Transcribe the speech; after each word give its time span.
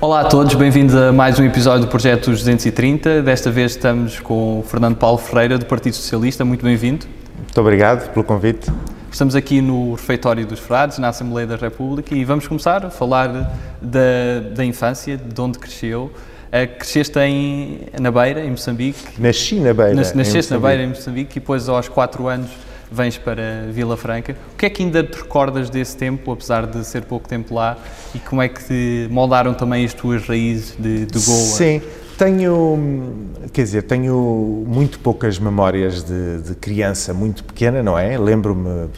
Olá 0.00 0.20
a 0.20 0.24
todos, 0.26 0.54
bem-vindos 0.54 0.94
a 0.94 1.12
mais 1.12 1.40
um 1.40 1.44
episódio 1.44 1.86
do 1.86 1.90
Projeto 1.90 2.30
230. 2.30 3.20
Desta 3.20 3.50
vez 3.50 3.72
estamos 3.72 4.20
com 4.20 4.60
o 4.60 4.62
Fernando 4.62 4.96
Paulo 4.96 5.18
Ferreira, 5.18 5.58
do 5.58 5.66
Partido 5.66 5.96
Socialista. 5.96 6.44
Muito 6.44 6.64
bem-vindo. 6.64 7.04
Muito 7.36 7.60
obrigado 7.60 8.08
pelo 8.12 8.24
convite. 8.24 8.70
Estamos 9.10 9.34
aqui 9.34 9.60
no 9.60 9.94
Refeitório 9.94 10.46
dos 10.46 10.60
Frades, 10.60 10.98
na 10.98 11.08
Assembleia 11.08 11.48
da 11.48 11.56
República, 11.56 12.14
e 12.14 12.24
vamos 12.24 12.46
começar 12.46 12.86
a 12.86 12.90
falar 12.90 13.52
da, 13.82 14.38
da 14.54 14.64
infância, 14.64 15.16
de 15.16 15.40
onde 15.40 15.58
cresceu. 15.58 16.12
Uh, 16.46 16.78
cresceste 16.78 17.18
em, 17.18 17.80
na 18.00 18.12
Beira, 18.12 18.44
em 18.44 18.52
Moçambique. 18.52 19.20
Nasci 19.20 19.56
na 19.56 19.74
Beira. 19.74 19.94
Nas, 19.94 20.14
nasceste 20.14 20.52
na 20.52 20.60
Beira, 20.60 20.84
em 20.84 20.90
Moçambique, 20.90 21.38
e 21.38 21.40
depois 21.40 21.68
aos 21.68 21.88
4 21.88 22.28
anos 22.28 22.50
vens 22.90 23.18
para 23.18 23.66
Vila 23.70 23.96
Franca. 23.96 24.36
O 24.54 24.56
que 24.56 24.66
é 24.66 24.70
que 24.70 24.82
ainda 24.82 25.02
te 25.02 25.16
recordas 25.16 25.70
desse 25.70 25.96
tempo, 25.96 26.32
apesar 26.32 26.66
de 26.66 26.84
ser 26.84 27.02
pouco 27.02 27.28
tempo 27.28 27.54
lá, 27.54 27.76
e 28.14 28.18
como 28.18 28.42
é 28.42 28.48
que 28.48 28.64
te 28.64 29.08
moldaram 29.10 29.54
também 29.54 29.84
as 29.84 29.94
tuas 29.94 30.26
raízes 30.26 30.74
de, 30.78 31.06
de 31.06 31.18
Goa? 31.18 31.36
Sim, 31.36 31.82
tenho, 32.16 33.28
quer 33.52 33.62
dizer, 33.62 33.82
tenho 33.82 34.64
muito 34.66 34.98
poucas 34.98 35.38
memórias 35.38 36.02
de, 36.02 36.42
de 36.42 36.54
criança 36.54 37.14
muito 37.14 37.44
pequena, 37.44 37.82
não 37.82 37.98
é? 37.98 38.18
Lembro-me, 38.18 38.88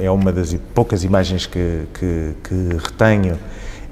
é 0.00 0.10
uma 0.10 0.32
das 0.32 0.54
poucas 0.74 1.04
imagens 1.04 1.46
que, 1.46 1.82
que, 1.92 2.34
que 2.42 2.76
retenho, 2.78 3.38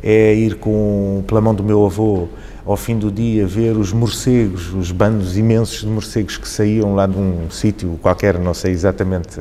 é 0.03 0.33
ir 0.33 0.55
com, 0.55 1.23
pela 1.27 1.41
mão 1.41 1.55
do 1.55 1.63
meu 1.63 1.85
avô 1.85 2.29
ao 2.69 2.77
fim 2.77 2.99
do 2.99 3.11
dia 3.11 3.47
ver 3.47 3.79
os 3.79 3.95
morcegos, 3.95 4.75
os 4.75 4.93
bandos 4.93 5.39
imensos 5.39 5.81
de 5.81 5.87
morcegos 5.87 6.37
que 6.37 6.47
saíam 6.47 6.95
lá 6.95 7.07
de 7.07 7.17
um 7.17 7.51
sítio 7.51 7.99
qualquer, 8.03 8.39
não 8.39 8.53
sei 8.53 8.73
exatamente 8.73 9.41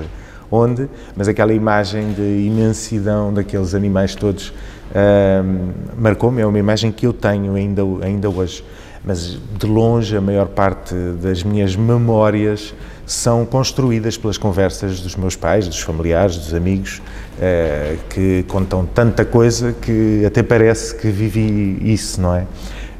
onde, 0.50 0.90
mas 1.14 1.28
aquela 1.28 1.54
imagem 1.54 2.14
de 2.14 2.22
imensidão 2.22 3.34
daqueles 3.34 3.76
animais 3.76 4.16
todos 4.16 4.48
uh, 4.48 5.74
marcou-me, 5.98 6.42
é 6.42 6.46
uma 6.46 6.58
imagem 6.58 6.90
que 6.90 7.06
eu 7.06 7.12
tenho 7.12 7.56
ainda, 7.56 7.82
ainda 8.02 8.30
hoje. 8.30 8.64
Mas 9.04 9.38
de 9.58 9.66
longe 9.66 10.16
a 10.16 10.22
maior 10.22 10.48
parte 10.48 10.94
das 11.22 11.44
minhas 11.44 11.76
memórias 11.76 12.74
são 13.06 13.46
construídas 13.46 14.18
pelas 14.18 14.38
conversas 14.38 15.00
dos 15.02 15.16
meus 15.16 15.36
pais, 15.36 15.68
dos 15.68 15.80
familiares, 15.80 16.38
dos 16.38 16.54
amigos, 16.54 17.02
uh, 17.38 17.98
que 18.10 18.46
contam 18.48 18.86
tanta 18.86 19.26
coisa 19.26 19.74
que 19.74 20.26
até 20.26 20.42
parece 20.42 20.96
que 20.96 21.10
vivi 21.10 21.78
isso, 21.82 22.22
não 22.22 22.34
é? 22.34 22.46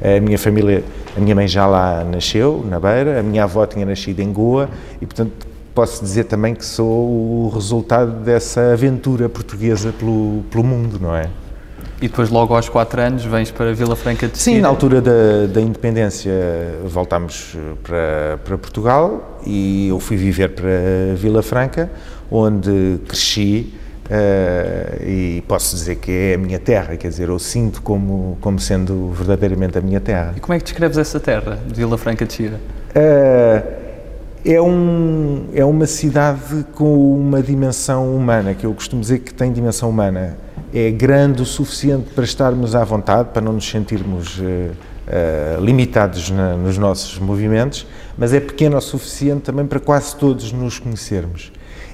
A 0.00 0.20
minha 0.20 0.38
família, 0.38 0.84
a 1.16 1.20
minha 1.20 1.34
mãe 1.34 1.48
já 1.48 1.66
lá 1.66 2.04
nasceu, 2.04 2.64
na 2.68 2.78
Beira, 2.78 3.18
a 3.18 3.22
minha 3.22 3.44
avó 3.44 3.66
tinha 3.66 3.84
nascido 3.84 4.20
em 4.20 4.32
Goa 4.32 4.68
e, 5.00 5.06
portanto, 5.06 5.46
posso 5.74 6.02
dizer 6.02 6.24
também 6.24 6.54
que 6.54 6.64
sou 6.64 6.86
o 6.86 7.50
resultado 7.52 8.12
dessa 8.24 8.72
aventura 8.72 9.28
portuguesa 9.28 9.92
pelo, 9.92 10.42
pelo 10.50 10.64
mundo, 10.64 10.98
não 11.00 11.14
é? 11.14 11.28
E 12.00 12.06
depois, 12.06 12.30
logo 12.30 12.54
aos 12.54 12.68
4 12.68 13.00
anos, 13.00 13.24
vens 13.24 13.50
para 13.50 13.72
Vila 13.74 13.96
Franca 13.96 14.28
de 14.28 14.38
Sim, 14.38 14.60
na 14.60 14.68
altura 14.68 15.00
da, 15.00 15.46
da 15.52 15.60
independência 15.60 16.32
voltámos 16.84 17.56
para, 17.82 18.38
para 18.44 18.58
Portugal 18.58 19.40
e 19.44 19.88
eu 19.88 19.98
fui 19.98 20.16
viver 20.16 20.50
para 20.50 21.16
Vila 21.16 21.42
Franca, 21.42 21.90
onde 22.30 23.00
cresci 23.08 23.74
Uh, 24.08 25.04
e 25.06 25.44
posso 25.46 25.76
dizer 25.76 25.96
que 25.96 26.10
é 26.10 26.34
a 26.34 26.38
minha 26.38 26.58
terra, 26.58 26.96
quer 26.96 27.08
dizer, 27.08 27.28
eu 27.28 27.38
sinto 27.38 27.82
como, 27.82 28.38
como 28.40 28.58
sendo 28.58 29.10
verdadeiramente 29.10 29.76
a 29.76 29.82
minha 29.82 30.00
terra. 30.00 30.32
E 30.34 30.40
como 30.40 30.54
é 30.54 30.58
que 30.58 30.64
descreves 30.64 30.96
essa 30.96 31.20
terra, 31.20 31.58
de 31.66 31.74
Vila 31.74 31.98
Franca 31.98 32.24
de 32.24 32.32
Xira? 32.32 32.54
Uh, 32.88 33.78
é, 34.46 34.62
um, 34.62 35.48
é 35.52 35.62
uma 35.62 35.86
cidade 35.86 36.64
com 36.74 37.18
uma 37.18 37.42
dimensão 37.42 38.16
humana, 38.16 38.54
que 38.54 38.64
eu 38.64 38.72
costumo 38.72 39.02
dizer 39.02 39.18
que 39.18 39.34
tem 39.34 39.52
dimensão 39.52 39.90
humana. 39.90 40.38
É 40.72 40.90
grande 40.90 41.42
o 41.42 41.46
suficiente 41.46 42.10
para 42.14 42.24
estarmos 42.24 42.74
à 42.74 42.82
vontade, 42.84 43.28
para 43.30 43.42
não 43.42 43.52
nos 43.52 43.68
sentirmos 43.68 44.38
uh, 44.38 45.60
limitados 45.60 46.30
na, 46.30 46.56
nos 46.56 46.78
nossos 46.78 47.18
movimentos, 47.18 47.86
mas 48.16 48.32
é 48.32 48.40
pequena 48.40 48.78
o 48.78 48.80
suficiente 48.80 49.42
também 49.42 49.66
para 49.66 49.80
quase 49.80 50.16
todos 50.16 50.50
nos 50.50 50.78
conhecermos. 50.78 51.52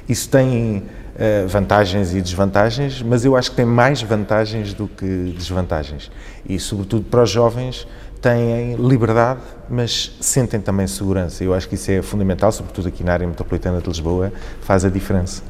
Isso 0.09 0.29
tem 0.29 0.85
uh, 1.15 1.49
vantagens 1.49 2.15
e 2.15 2.21
desvantagens, 2.21 3.03
mas 3.03 3.25
eu 3.25 3.37
acho 3.37 3.51
que 3.51 3.57
tem 3.57 3.65
mais 3.65 4.03
vantagens 4.03 4.73
do 4.73 4.89
que 4.89 5.35
desvantagens. 5.37 6.11
E, 6.49 6.59
sobretudo, 6.59 7.05
para 7.05 7.23
os 7.23 7.31
jovens, 7.31 7.87
têm 8.21 8.75
liberdade, 8.77 9.41
mas 9.69 10.17
sentem 10.21 10.61
também 10.61 10.87
segurança. 10.87 11.45
Eu 11.45 11.53
acho 11.53 11.69
que 11.69 11.75
isso 11.75 11.91
é 11.91 12.01
fundamental, 12.01 12.51
sobretudo 12.51 12.89
aqui 12.89 13.05
na 13.05 13.13
área 13.13 13.27
metropolitana 13.27 13.81
de 13.81 13.89
Lisboa, 13.89 14.33
faz 14.63 14.85
a 14.85 14.89
diferença. 14.89 15.43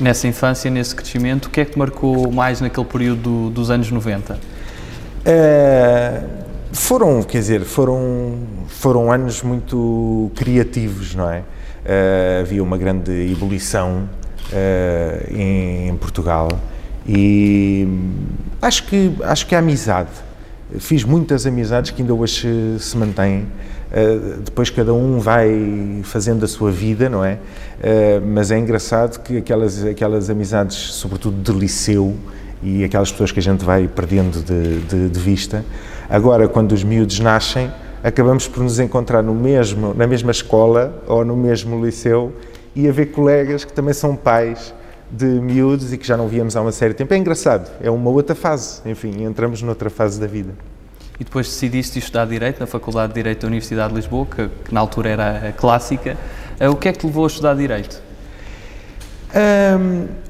Nessa 0.00 0.26
infância, 0.26 0.70
nesse 0.70 0.94
crescimento, 0.94 1.46
o 1.46 1.50
que 1.50 1.60
é 1.60 1.64
que 1.64 1.72
te 1.72 1.78
marcou 1.78 2.30
mais 2.30 2.60
naquele 2.60 2.86
período 2.86 3.50
dos 3.50 3.70
anos 3.70 3.90
90? 3.90 4.34
Uh, 4.34 4.38
eh, 5.24 6.22
foram, 6.72 7.22
quer 7.22 7.38
dizer, 7.38 7.64
foram, 7.64 8.38
foram 8.66 9.12
anos 9.12 9.42
muito 9.42 10.30
criativos, 10.34 11.14
não 11.14 11.30
é? 11.30 11.38
Uh, 11.40 12.42
havia 12.42 12.62
uma 12.62 12.76
grande 12.76 13.12
ebulição 13.32 14.08
uh, 14.52 15.34
em, 15.34 15.88
em, 15.88 15.96
Portugal 15.96 16.48
e 17.06 17.88
acho 18.60 18.84
que, 18.86 19.12
acho 19.22 19.46
que 19.46 19.54
a 19.54 19.58
amizade, 19.58 20.10
fiz 20.78 21.04
muitas 21.04 21.46
amizades 21.46 21.90
que 21.90 22.02
ainda 22.02 22.14
hoje 22.14 22.76
se, 22.78 22.96
mantêm, 22.96 23.40
uh, 23.90 24.40
depois 24.44 24.70
cada 24.70 24.92
um 24.92 25.18
vai 25.18 26.00
fazendo 26.02 26.44
a 26.44 26.48
sua 26.48 26.70
vida, 26.70 27.08
não 27.08 27.24
é? 27.24 27.34
Uh, 27.34 28.26
mas 28.26 28.50
é 28.50 28.58
engraçado 28.58 29.22
que 29.22 29.38
aquelas, 29.38 29.84
aquelas 29.84 30.28
amizades, 30.28 30.76
sobretudo 30.76 31.40
de 31.40 31.58
liceu, 31.58 32.14
e 32.62 32.84
aquelas 32.84 33.10
pessoas 33.10 33.32
que 33.32 33.38
a 33.38 33.42
gente 33.42 33.64
vai 33.64 33.86
perdendo 33.86 34.42
de, 34.42 34.80
de, 34.80 35.08
de 35.08 35.20
vista, 35.20 35.64
agora 36.08 36.48
quando 36.48 36.72
os 36.72 36.82
miúdos 36.82 37.20
nascem, 37.20 37.70
acabamos 38.02 38.48
por 38.48 38.62
nos 38.62 38.78
encontrar 38.78 39.22
no 39.22 39.34
mesmo, 39.34 39.94
na 39.94 40.06
mesma 40.06 40.30
escola 40.30 41.02
ou 41.06 41.24
no 41.24 41.36
mesmo 41.36 41.84
liceu 41.84 42.32
e 42.74 42.88
haver 42.88 43.06
colegas 43.12 43.64
que 43.64 43.72
também 43.72 43.94
são 43.94 44.14
pais 44.14 44.74
de 45.10 45.24
miúdos 45.24 45.92
e 45.92 45.98
que 45.98 46.06
já 46.06 46.16
não 46.16 46.28
víamos 46.28 46.56
há 46.56 46.60
uma 46.60 46.72
série 46.72 46.92
de 46.92 46.98
tempo. 46.98 47.14
É 47.14 47.16
engraçado, 47.16 47.70
é 47.80 47.90
uma 47.90 48.10
outra 48.10 48.34
fase, 48.34 48.80
enfim, 48.84 49.22
entramos 49.24 49.62
noutra 49.62 49.90
fase 49.90 50.20
da 50.20 50.26
vida. 50.26 50.52
E 51.18 51.24
depois 51.24 51.48
decidiste 51.48 51.98
estudar 51.98 52.26
Direito 52.26 52.60
na 52.60 52.66
Faculdade 52.66 53.08
de 53.08 53.14
Direito 53.14 53.40
da 53.40 53.48
Universidade 53.48 53.88
de 53.88 53.96
Lisboa, 53.96 54.26
que, 54.26 54.48
que 54.64 54.72
na 54.72 54.80
altura 54.80 55.10
era 55.10 55.48
a 55.48 55.52
clássica. 55.52 56.16
Uh, 56.60 56.70
o 56.70 56.76
que 56.76 56.88
é 56.88 56.92
que 56.92 56.98
te 56.98 57.06
levou 57.06 57.24
a 57.24 57.26
estudar 57.26 57.54
Direito? 57.54 58.08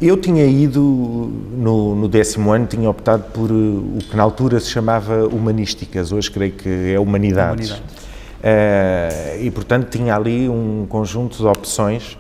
Eu 0.01 0.17
tinha 0.17 0.45
ido 0.45 0.81
no, 0.81 1.95
no, 1.95 2.09
décimo 2.09 2.51
ano, 2.51 2.67
tinha 2.67 2.91
optado 2.91 3.25
por 3.33 3.51
uh, 3.51 3.55
o 3.55 3.99
que 3.99 4.17
na 4.17 4.23
altura 4.23 4.59
se 4.59 4.71
chamava 4.71 5.27
Humanísticas, 5.27 6.11
hoje 6.11 6.31
creio 6.31 6.53
que 6.53 6.93
é 6.95 6.99
Humanidades. 6.99 7.71
Humanidades. 7.71 7.99
Uh, 8.39 9.43
e 9.45 9.51
portanto 9.51 9.91
tinha 9.91 10.17
ali 10.17 10.49
um 10.49 10.87
conjunto 10.89 11.37
de 11.37 11.47
opções 11.47 12.17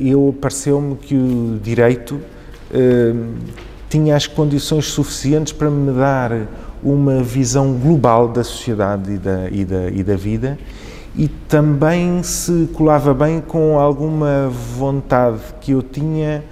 eu 0.00 0.34
pareceu-me 0.40 0.96
que 0.96 1.14
o 1.14 1.58
direito 1.62 2.16
uh, 2.16 3.34
tinha 3.88 4.16
as 4.16 4.26
condições 4.26 4.86
suficientes 4.86 5.52
para 5.52 5.70
me 5.70 5.92
dar 5.92 6.32
uma 6.82 7.22
visão 7.22 7.72
global 7.72 8.28
da 8.28 8.44
sociedade 8.44 9.12
e 9.12 9.18
da, 9.18 9.48
e 9.50 9.64
da, 9.64 9.88
e 9.90 10.02
da 10.02 10.16
vida 10.16 10.58
e 11.16 11.28
também 11.28 12.22
se 12.22 12.68
colava 12.74 13.14
bem 13.14 13.40
com 13.40 13.78
alguma 13.78 14.50
vontade 14.50 15.40
que 15.60 15.72
eu 15.72 15.82
tinha 15.82 16.44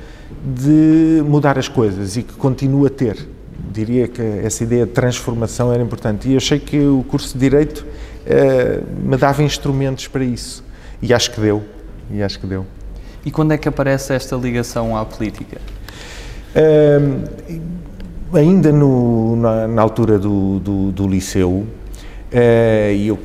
de 0.42 1.22
mudar 1.26 1.58
as 1.58 1.68
coisas 1.68 2.16
e 2.16 2.22
que 2.22 2.32
continuo 2.34 2.86
a 2.86 2.90
ter. 2.90 3.28
Diria 3.70 4.08
que 4.08 4.22
essa 4.22 4.62
ideia 4.62 4.86
de 4.86 4.92
transformação 4.92 5.72
era 5.72 5.82
importante 5.82 6.28
e 6.28 6.36
achei 6.36 6.58
que 6.58 6.78
o 6.78 7.04
curso 7.08 7.34
de 7.34 7.40
Direito 7.40 7.80
uh, 7.80 9.06
me 9.06 9.16
dava 9.16 9.42
instrumentos 9.42 10.08
para 10.08 10.24
isso 10.24 10.64
e 11.02 11.12
acho 11.12 11.30
que 11.30 11.40
deu 11.40 11.62
e 12.10 12.22
acho 12.22 12.38
que 12.38 12.46
deu. 12.46 12.66
E 13.24 13.30
quando 13.30 13.52
é 13.52 13.58
que 13.58 13.68
aparece 13.68 14.12
esta 14.12 14.36
ligação 14.36 14.96
à 14.96 15.04
política? 15.04 15.58
ainda 18.32 18.72
no, 18.72 19.36
na, 19.36 19.68
na, 19.68 19.82
altura 19.82 20.18
do, 20.18 20.60
do, 20.60 20.92
do 20.92 21.08
liceu, 21.08 21.50
uh, 21.50 21.66
eu 22.32 23.18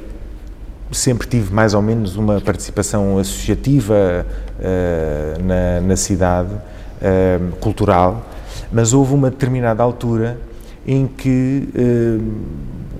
sempre 0.91 1.27
tive 1.27 1.53
mais 1.53 1.73
ou 1.73 1.81
menos 1.81 2.15
uma 2.15 2.41
participação 2.41 3.19
associativa 3.19 4.25
uh, 4.59 5.43
na, 5.43 5.81
na, 5.81 5.95
cidade, 5.95 6.53
uh, 6.53 7.55
cultural, 7.57 8.25
mas 8.71 8.93
houve 8.93 9.13
uma 9.13 9.29
determinada 9.29 9.83
altura 9.83 10.39
em 10.87 11.05
que 11.05 11.69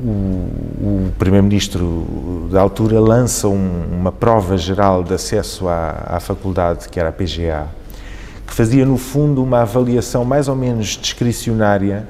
o, 0.01 1.07
o 1.09 1.11
Primeiro-Ministro 1.17 2.47
da 2.51 2.61
altura 2.61 2.99
lança 2.99 3.47
um, 3.47 3.83
uma 3.91 4.11
prova 4.11 4.57
geral 4.57 5.03
de 5.03 5.13
acesso 5.13 5.67
à, 5.67 6.03
à 6.07 6.19
faculdade, 6.19 6.87
que 6.89 6.99
era 6.99 7.09
a 7.09 7.11
PGA, 7.11 7.67
que 8.47 8.53
fazia 8.53 8.85
no 8.85 8.97
fundo 8.97 9.43
uma 9.43 9.61
avaliação 9.61 10.23
mais 10.23 10.47
ou 10.47 10.55
menos 10.55 10.97
discricionária 10.97 12.07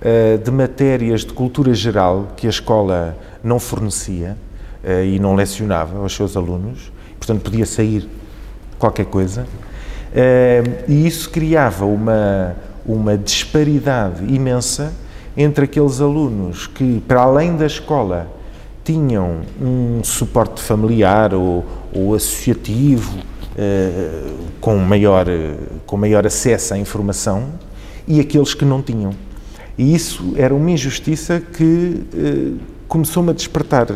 uh, 0.00 0.38
de 0.38 0.50
matérias 0.50 1.22
de 1.22 1.32
cultura 1.32 1.74
geral 1.74 2.28
que 2.36 2.46
a 2.46 2.50
escola 2.50 3.16
não 3.42 3.58
fornecia 3.58 4.36
uh, 4.84 5.04
e 5.04 5.18
não 5.18 5.34
lecionava 5.34 5.98
aos 5.98 6.14
seus 6.14 6.36
alunos, 6.36 6.92
portanto 7.18 7.42
podia 7.42 7.66
sair 7.66 8.08
qualquer 8.78 9.06
coisa, 9.06 9.42
uh, 9.42 10.82
e 10.88 11.06
isso 11.06 11.28
criava 11.28 11.84
uma, 11.84 12.54
uma 12.86 13.18
disparidade 13.18 14.24
imensa 14.32 14.92
entre 15.36 15.64
aqueles 15.64 16.00
alunos 16.00 16.66
que, 16.66 17.02
para 17.06 17.22
além 17.22 17.56
da 17.56 17.66
escola, 17.66 18.30
tinham 18.84 19.40
um 19.60 20.02
suporte 20.02 20.60
familiar 20.60 21.34
ou, 21.34 21.64
ou 21.94 22.14
associativo 22.14 23.18
eh, 23.56 24.32
com, 24.60 24.76
maior, 24.78 25.26
com 25.86 25.96
maior 25.96 26.26
acesso 26.26 26.74
à 26.74 26.78
informação 26.78 27.50
e 28.06 28.18
aqueles 28.18 28.54
que 28.54 28.64
não 28.64 28.82
tinham. 28.82 29.12
E 29.76 29.94
isso 29.94 30.34
era 30.36 30.54
uma 30.54 30.70
injustiça 30.70 31.40
que 31.40 32.02
eh, 32.14 32.52
começou-me 32.88 33.30
a 33.30 33.32
despertar 33.32 33.86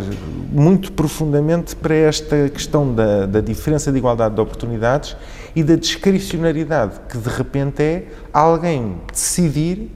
muito 0.51 0.93
profundamente 0.93 1.77
para 1.77 1.95
esta 1.95 2.49
questão 2.49 2.95
da, 2.95 3.27
da, 3.27 3.41
diferença 3.41 3.93
de 3.93 3.99
igualdade 3.99 4.35
de 4.35 4.41
oportunidades 4.41 5.17
e 5.55 5.63
da 5.63 5.75
discricionariedade, 5.75 7.01
que 7.09 7.19
de 7.19 7.29
repente 7.29 7.83
é 7.83 8.07
alguém 8.33 8.97
decidir 9.13 9.91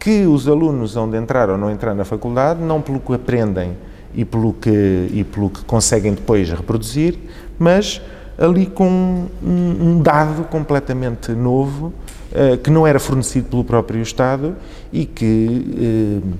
que 0.00 0.26
os 0.26 0.48
alunos 0.48 0.94
vão 0.94 1.08
de 1.08 1.18
entrar 1.18 1.50
ou 1.50 1.58
não 1.58 1.70
entrar 1.70 1.94
na 1.94 2.06
faculdade, 2.06 2.62
não 2.62 2.80
pelo 2.80 2.98
que 2.98 3.12
aprendem 3.12 3.76
e 4.14 4.24
pelo 4.24 4.54
que, 4.54 5.08
e 5.12 5.22
pelo 5.22 5.50
que 5.50 5.62
conseguem 5.64 6.14
depois 6.14 6.50
reproduzir, 6.50 7.18
mas 7.58 8.00
ali 8.38 8.64
com 8.64 9.26
um, 9.42 9.76
um 9.80 10.02
dado 10.02 10.44
completamente 10.44 11.32
novo, 11.32 11.92
uh, 12.32 12.56
que 12.56 12.70
não 12.70 12.86
era 12.86 12.98
fornecido 12.98 13.48
pelo 13.50 13.62
próprio 13.62 14.00
Estado 14.00 14.56
e 14.90 15.04
que, 15.04 16.22
uh, 16.24 16.32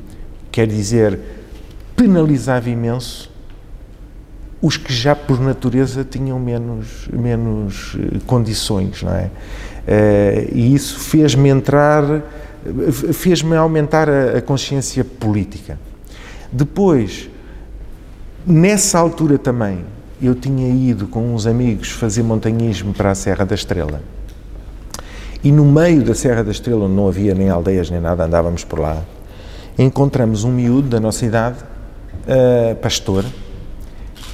quer 0.50 0.66
dizer, 0.66 1.20
penalizava 1.94 2.70
imenso 2.70 3.30
os 4.62 4.78
que 4.78 4.92
já 4.92 5.14
por 5.14 5.38
natureza 5.38 6.04
tinham 6.04 6.38
menos, 6.38 7.08
menos 7.10 7.96
eh, 7.98 8.18
condições, 8.26 9.02
não 9.02 9.10
é? 9.10 9.30
E 10.52 10.74
isso 10.74 10.98
fez-me 10.98 11.48
entrar, 11.48 12.04
fez-me 13.12 13.56
aumentar 13.56 14.08
a, 14.08 14.38
a, 14.38 14.42
consciência 14.42 15.04
política. 15.04 15.78
Depois, 16.52 17.28
nessa 18.46 18.98
altura 18.98 19.38
também, 19.38 19.84
eu 20.20 20.34
tinha 20.34 20.68
ido 20.68 21.06
com 21.06 21.34
uns 21.34 21.46
amigos 21.46 21.90
fazer 21.90 22.22
montanhismo 22.22 22.92
para 22.92 23.10
a 23.10 23.14
Serra 23.14 23.44
da 23.44 23.54
Estrela. 23.54 24.02
E 25.42 25.50
no 25.50 25.64
meio 25.64 26.02
da 26.02 26.14
Serra 26.14 26.44
da 26.44 26.50
Estrela, 26.50 26.84
onde 26.84 26.94
não 26.94 27.08
havia 27.08 27.34
nem 27.34 27.48
aldeias 27.48 27.88
nem 27.88 28.00
nada, 28.00 28.24
andávamos 28.24 28.62
por 28.64 28.78
lá, 28.78 29.02
encontramos 29.78 30.44
um 30.44 30.52
miúdo 30.52 30.88
da 30.88 31.00
nossa 31.00 31.24
idade 31.24 31.56
uh, 32.26 32.76
pastor, 32.76 33.24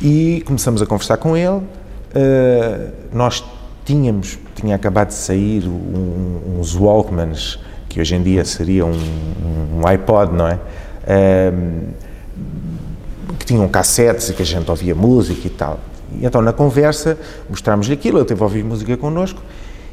e 0.02 0.42
começamos 0.44 0.82
a 0.82 0.86
conversar 0.86 1.16
com 1.16 1.36
ele. 1.36 1.48
Uh, 1.48 2.92
nós 3.12 3.44
tínhamos, 3.84 4.38
tinha 4.54 4.74
acabado 4.74 5.08
de 5.08 5.14
sair 5.14 5.66
um, 5.66 6.58
uns 6.58 6.74
Walkmans, 6.74 7.58
que 7.96 8.00
hoje 8.02 8.14
em 8.14 8.22
dia 8.22 8.44
seria 8.44 8.84
um, 8.84 8.92
um 9.78 9.86
iPod, 9.86 10.30
não 10.30 10.46
é? 10.46 10.56
Uh, 11.06 11.94
que 13.38 13.46
tinham 13.46 13.66
cassetes 13.68 14.28
e 14.28 14.34
que 14.34 14.42
a 14.42 14.44
gente 14.44 14.70
ouvia 14.70 14.94
música 14.94 15.46
e 15.46 15.48
tal. 15.48 15.80
E 16.12 16.26
então, 16.26 16.42
na 16.42 16.52
conversa, 16.52 17.16
mostrámos-lhe 17.48 17.94
aquilo, 17.94 18.18
ele 18.18 18.26
teve 18.26 18.38
a 18.42 18.44
ouvir 18.44 18.62
música 18.62 18.94
connosco, 18.98 19.40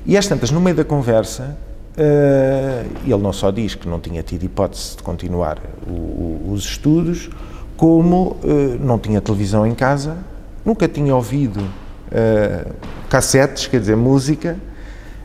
e 0.06 0.18
às 0.18 0.28
tantas, 0.28 0.52
no 0.52 0.60
meio 0.60 0.76
da 0.76 0.84
conversa, 0.84 1.56
uh, 1.96 2.86
ele 3.06 3.24
não 3.24 3.32
só 3.32 3.50
diz 3.52 3.74
que 3.74 3.88
não 3.88 4.02
tinha 4.02 4.22
tido 4.22 4.44
hipótese 4.44 4.98
de 4.98 5.04
continuar 5.04 5.60
o, 5.88 5.92
o, 5.92 6.52
os 6.52 6.66
estudos, 6.66 7.30
como 7.78 8.36
uh, 8.44 8.78
não 8.82 9.00
tinha 9.00 9.22
televisão 9.22 9.66
em 9.66 9.74
casa, 9.74 10.18
nunca 10.66 10.90
tinha 10.90 11.16
ouvido 11.16 11.62
uh, 11.62 12.70
cassetes, 13.10 13.66
quer 13.68 13.80
dizer, 13.80 13.96
música, 13.96 14.58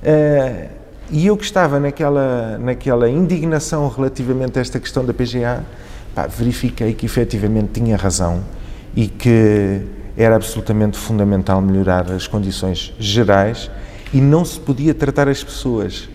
uh, 0.01 0.79
e 1.11 1.27
eu 1.27 1.37
que 1.37 1.45
estava 1.45 1.81
naquela, 1.81 2.59
naquela 2.59 3.09
indignação 3.09 3.89
relativamente 3.89 4.59
a 4.59 4.63
esta 4.63 4.79
questão 4.79 5.05
da 5.05 5.13
PGA, 5.13 5.65
pá, 6.15 6.27
verifiquei 6.27 6.93
que 6.95 7.07
efetivamente 7.07 7.81
tinha 7.81 7.97
razão 7.97 8.43
e 8.95 9.07
que 9.07 9.83
era 10.17 10.37
absolutamente 10.37 10.99
fundamental 10.99 11.61
melhorar 11.61 12.11
as 12.11 12.27
condições 12.27 12.95
gerais 12.99 13.71
e 14.13 14.21
não 14.21 14.45
se 14.45 14.59
podia 14.59 14.95
tratar 14.95 15.29
as 15.29 15.43
pessoas 15.43 16.09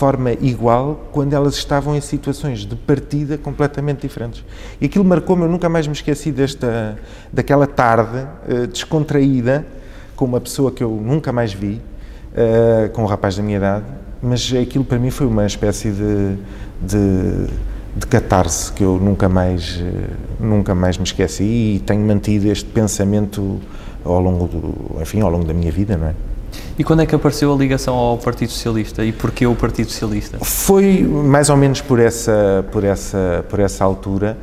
forma 0.00 0.32
igual 0.32 1.08
quando 1.12 1.34
elas 1.34 1.56
estavam 1.56 1.94
em 1.94 2.00
situações 2.00 2.60
de 2.60 2.74
partida 2.74 3.36
completamente 3.36 4.00
diferentes. 4.00 4.42
E 4.80 4.86
aquilo 4.86 5.04
marcou-me, 5.04 5.42
eu 5.42 5.48
nunca 5.48 5.68
mais 5.68 5.86
me 5.86 5.92
esqueci 5.92 6.32
desta, 6.32 6.98
daquela 7.30 7.66
tarde 7.66 8.26
uh, 8.48 8.66
descontraída 8.66 9.66
com 10.16 10.24
uma 10.24 10.40
pessoa 10.40 10.72
que 10.72 10.82
eu 10.82 10.90
nunca 10.90 11.32
mais 11.32 11.52
vi, 11.52 11.82
uh, 12.32 12.88
com 12.94 13.02
um 13.02 13.06
rapaz 13.06 13.36
da 13.36 13.42
minha 13.42 13.58
idade, 13.58 13.84
mas 14.22 14.52
aquilo 14.60 14.84
para 14.84 14.98
mim 14.98 15.10
foi 15.10 15.26
uma 15.26 15.46
espécie 15.46 15.90
de, 15.90 16.36
de, 16.80 17.46
de 17.96 18.06
catarse 18.06 18.72
que 18.72 18.84
eu 18.84 18.98
nunca 18.98 19.28
mais, 19.28 19.82
nunca 20.38 20.74
mais 20.74 20.98
me 20.98 21.04
esqueci 21.04 21.44
e 21.76 21.82
tenho 21.86 22.06
mantido 22.06 22.48
este 22.50 22.66
pensamento 22.66 23.60
ao 24.04 24.20
longo, 24.20 24.46
do, 24.46 25.00
enfim, 25.00 25.20
ao 25.20 25.30
longo 25.30 25.44
da 25.44 25.54
minha 25.54 25.70
vida, 25.72 25.96
não 25.96 26.08
é? 26.08 26.14
E 26.78 26.84
quando 26.84 27.02
é 27.02 27.06
que 27.06 27.14
apareceu 27.14 27.52
a 27.52 27.56
ligação 27.56 27.94
ao 27.94 28.18
Partido 28.18 28.50
Socialista 28.50 29.04
e 29.04 29.12
porquê 29.12 29.46
o 29.46 29.54
Partido 29.54 29.90
Socialista? 29.90 30.38
Foi 30.42 31.02
mais 31.02 31.50
ou 31.50 31.56
menos 31.56 31.80
por 31.80 32.00
essa, 32.00 32.64
por 32.72 32.84
essa, 32.84 33.44
por 33.48 33.60
essa 33.60 33.84
altura. 33.84 34.36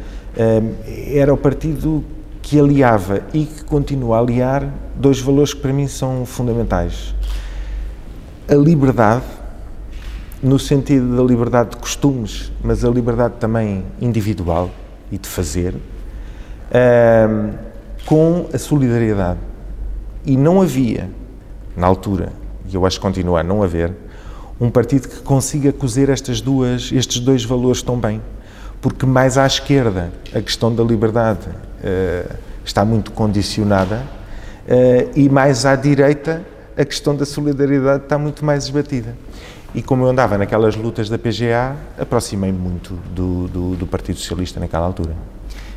Era 1.14 1.34
o 1.34 1.38
partido 1.38 2.04
que 2.42 2.60
aliava 2.60 3.22
e 3.34 3.46
que 3.46 3.64
continua 3.64 4.18
a 4.18 4.20
aliar 4.20 4.72
dois 4.96 5.20
valores 5.20 5.54
que 5.54 5.60
para 5.60 5.74
mim 5.74 5.88
são 5.88 6.26
fundamentais. 6.26 7.14
A 8.48 8.56
liberdade, 8.56 9.26
no 10.42 10.60
sentido 10.60 11.16
da 11.16 11.24
liberdade 11.24 11.72
de 11.72 11.78
costumes, 11.78 12.52
mas 12.64 12.86
a 12.86 12.90
liberdade 12.90 13.36
também 13.40 13.84
individual 14.00 14.70
e 15.12 15.18
de 15.18 15.28
fazer, 15.28 15.74
com 18.06 18.48
a 18.54 18.58
solidariedade. 18.58 19.40
E 20.26 20.36
não 20.38 20.62
havia 20.62 21.10
na 21.76 21.88
altura, 21.88 22.34
e 22.68 22.76
eu 22.76 22.86
acho 22.86 22.98
que 22.98 23.02
continua 23.02 23.40
a 23.40 23.44
não 23.44 23.64
haver, 23.64 23.94
um 24.60 24.70
partido 24.70 25.08
que 25.08 25.20
consiga 25.22 25.72
cozer 25.72 26.10
estas 26.10 26.42
duas, 26.42 26.92
estes 26.92 27.20
dois 27.20 27.44
valores 27.44 27.82
tão 27.82 27.98
bem. 27.98 28.22
Porque 28.82 29.06
mais 29.06 29.38
à 29.38 29.46
esquerda 29.46 30.12
a 30.34 30.42
questão 30.42 30.74
da 30.74 30.84
liberdade 30.84 31.48
uh, 31.48 32.36
está 32.66 32.84
muito 32.84 33.12
condicionada 33.12 34.04
uh, 34.68 35.12
e 35.16 35.30
mais 35.30 35.66
à 35.66 35.76
direita 35.76 36.44
a 36.76 36.86
questão 36.86 37.16
da 37.16 37.26
solidariedade 37.26 38.04
está 38.04 38.18
muito 38.18 38.46
mais 38.46 38.66
esbatida. 38.66 39.16
E 39.76 39.82
como 39.82 40.06
eu 40.06 40.10
andava 40.10 40.38
naquelas 40.38 40.76
lutas 40.76 41.10
da 41.10 41.18
PGA, 41.18 41.76
aproximei-me 42.00 42.58
muito 42.58 42.94
do, 43.14 43.48
do, 43.48 43.76
do 43.76 43.88
Partido 43.88 44.18
Socialista 44.18 44.60
naquela 44.60 44.86
altura. 44.86 45.14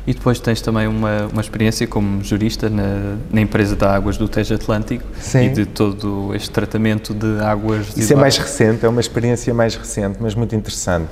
E 0.05 0.13
depois 0.13 0.39
tens 0.39 0.61
também 0.61 0.87
uma, 0.87 1.27
uma 1.31 1.41
experiência 1.41 1.85
como 1.85 2.23
jurista 2.23 2.69
na, 2.69 3.17
na 3.31 3.41
empresa 3.41 3.75
de 3.75 3.85
águas 3.85 4.17
do 4.17 4.27
Tejo 4.27 4.55
Atlântico 4.55 5.03
Sim. 5.19 5.45
e 5.45 5.49
de 5.49 5.65
todo 5.67 6.33
este 6.33 6.49
tratamento 6.49 7.13
de 7.13 7.39
águas. 7.39 7.95
Isso 7.95 8.11
é 8.11 8.15
mais 8.15 8.37
recente, 8.37 8.83
é 8.83 8.89
uma 8.89 9.01
experiência 9.01 9.53
mais 9.53 9.75
recente, 9.75 10.17
mas 10.19 10.33
muito 10.33 10.55
interessante. 10.55 11.11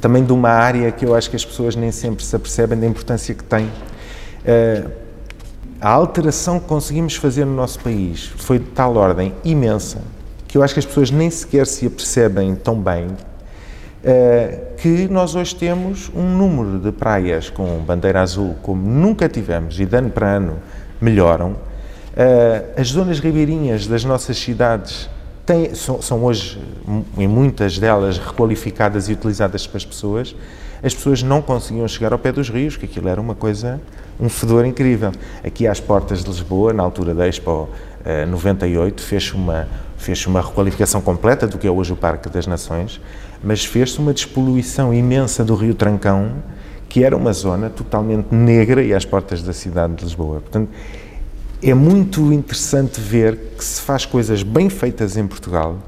Também 0.00 0.24
de 0.24 0.32
uma 0.32 0.50
área 0.50 0.92
que 0.92 1.04
eu 1.04 1.16
acho 1.16 1.28
que 1.28 1.34
as 1.34 1.44
pessoas 1.44 1.74
nem 1.74 1.90
sempre 1.90 2.24
se 2.24 2.36
apercebem 2.36 2.78
da 2.78 2.86
importância 2.86 3.34
que 3.34 3.42
tem. 3.42 3.64
Uh, 3.64 4.88
a 5.80 5.90
alteração 5.90 6.60
que 6.60 6.66
conseguimos 6.66 7.16
fazer 7.16 7.44
no 7.44 7.54
nosso 7.54 7.80
país 7.80 8.32
foi 8.36 8.60
de 8.60 8.66
tal 8.66 8.96
ordem 8.96 9.34
imensa 9.44 9.98
que 10.48 10.56
eu 10.56 10.62
acho 10.62 10.74
que 10.74 10.80
as 10.80 10.86
pessoas 10.86 11.10
nem 11.10 11.30
sequer 11.30 11.66
se 11.66 11.86
apercebem 11.86 12.54
tão 12.54 12.80
bem 12.80 13.08
eh, 14.02 14.60
que 14.78 15.08
nós 15.08 15.34
hoje 15.34 15.54
temos 15.54 16.10
um 16.14 16.22
número 16.22 16.78
de 16.78 16.92
praias 16.92 17.50
com 17.50 17.80
bandeira 17.80 18.22
azul 18.22 18.56
como 18.62 18.80
nunca 18.80 19.28
tivemos 19.28 19.78
e 19.78 19.84
de 19.84 19.96
ano 19.96 20.10
para 20.10 20.36
ano 20.36 20.58
melhoram. 21.00 21.56
Eh, 22.16 22.64
as 22.78 22.88
zonas 22.88 23.20
ribeirinhas 23.20 23.86
das 23.86 24.04
nossas 24.04 24.38
cidades 24.38 25.10
têm, 25.44 25.74
são, 25.74 26.00
são 26.00 26.24
hoje, 26.24 26.58
em 27.18 27.26
muitas 27.26 27.78
delas, 27.78 28.18
requalificadas 28.18 29.08
e 29.08 29.12
utilizadas 29.12 29.66
pelas 29.66 29.84
pessoas. 29.84 30.34
As 30.82 30.94
pessoas 30.94 31.22
não 31.22 31.42
conseguiam 31.42 31.86
chegar 31.88 32.12
ao 32.12 32.18
pé 32.18 32.30
dos 32.30 32.48
rios, 32.48 32.76
que 32.76 32.86
aquilo 32.86 33.08
era 33.08 33.20
uma 33.20 33.34
coisa, 33.34 33.80
um 34.18 34.28
fedor 34.28 34.64
incrível. 34.64 35.10
Aqui 35.44 35.66
às 35.66 35.80
portas 35.80 36.22
de 36.22 36.30
Lisboa, 36.30 36.72
na 36.72 36.84
altura 36.84 37.14
da 37.16 37.26
Expo 37.26 37.68
98, 38.28 39.02
fez 39.02 39.32
uma, 39.32 39.66
fez 39.98 40.26
uma 40.26 40.40
requalificação 40.40 41.00
completa 41.00 41.46
do 41.46 41.58
que 41.58 41.66
é 41.66 41.70
hoje 41.70 41.92
o 41.92 41.96
Parque 41.96 42.30
das 42.30 42.46
Nações 42.46 43.00
mas 43.42 43.64
fez-se 43.64 43.98
uma 43.98 44.12
despoluição 44.12 44.92
imensa 44.92 45.44
do 45.44 45.54
Rio 45.54 45.74
Trancão, 45.74 46.32
que 46.88 47.04
era 47.04 47.16
uma 47.16 47.32
zona 47.32 47.70
totalmente 47.70 48.34
negra 48.34 48.82
e 48.82 48.94
às 48.94 49.04
portas 49.04 49.42
da 49.42 49.52
cidade 49.52 49.94
de 49.94 50.04
Lisboa. 50.04 50.40
Portanto, 50.40 50.70
é 51.62 51.74
muito 51.74 52.32
interessante 52.32 53.00
ver 53.00 53.36
que 53.56 53.64
se 53.64 53.80
faz 53.80 54.04
coisas 54.04 54.42
bem 54.42 54.70
feitas 54.70 55.16
em 55.16 55.26
Portugal, 55.26 55.78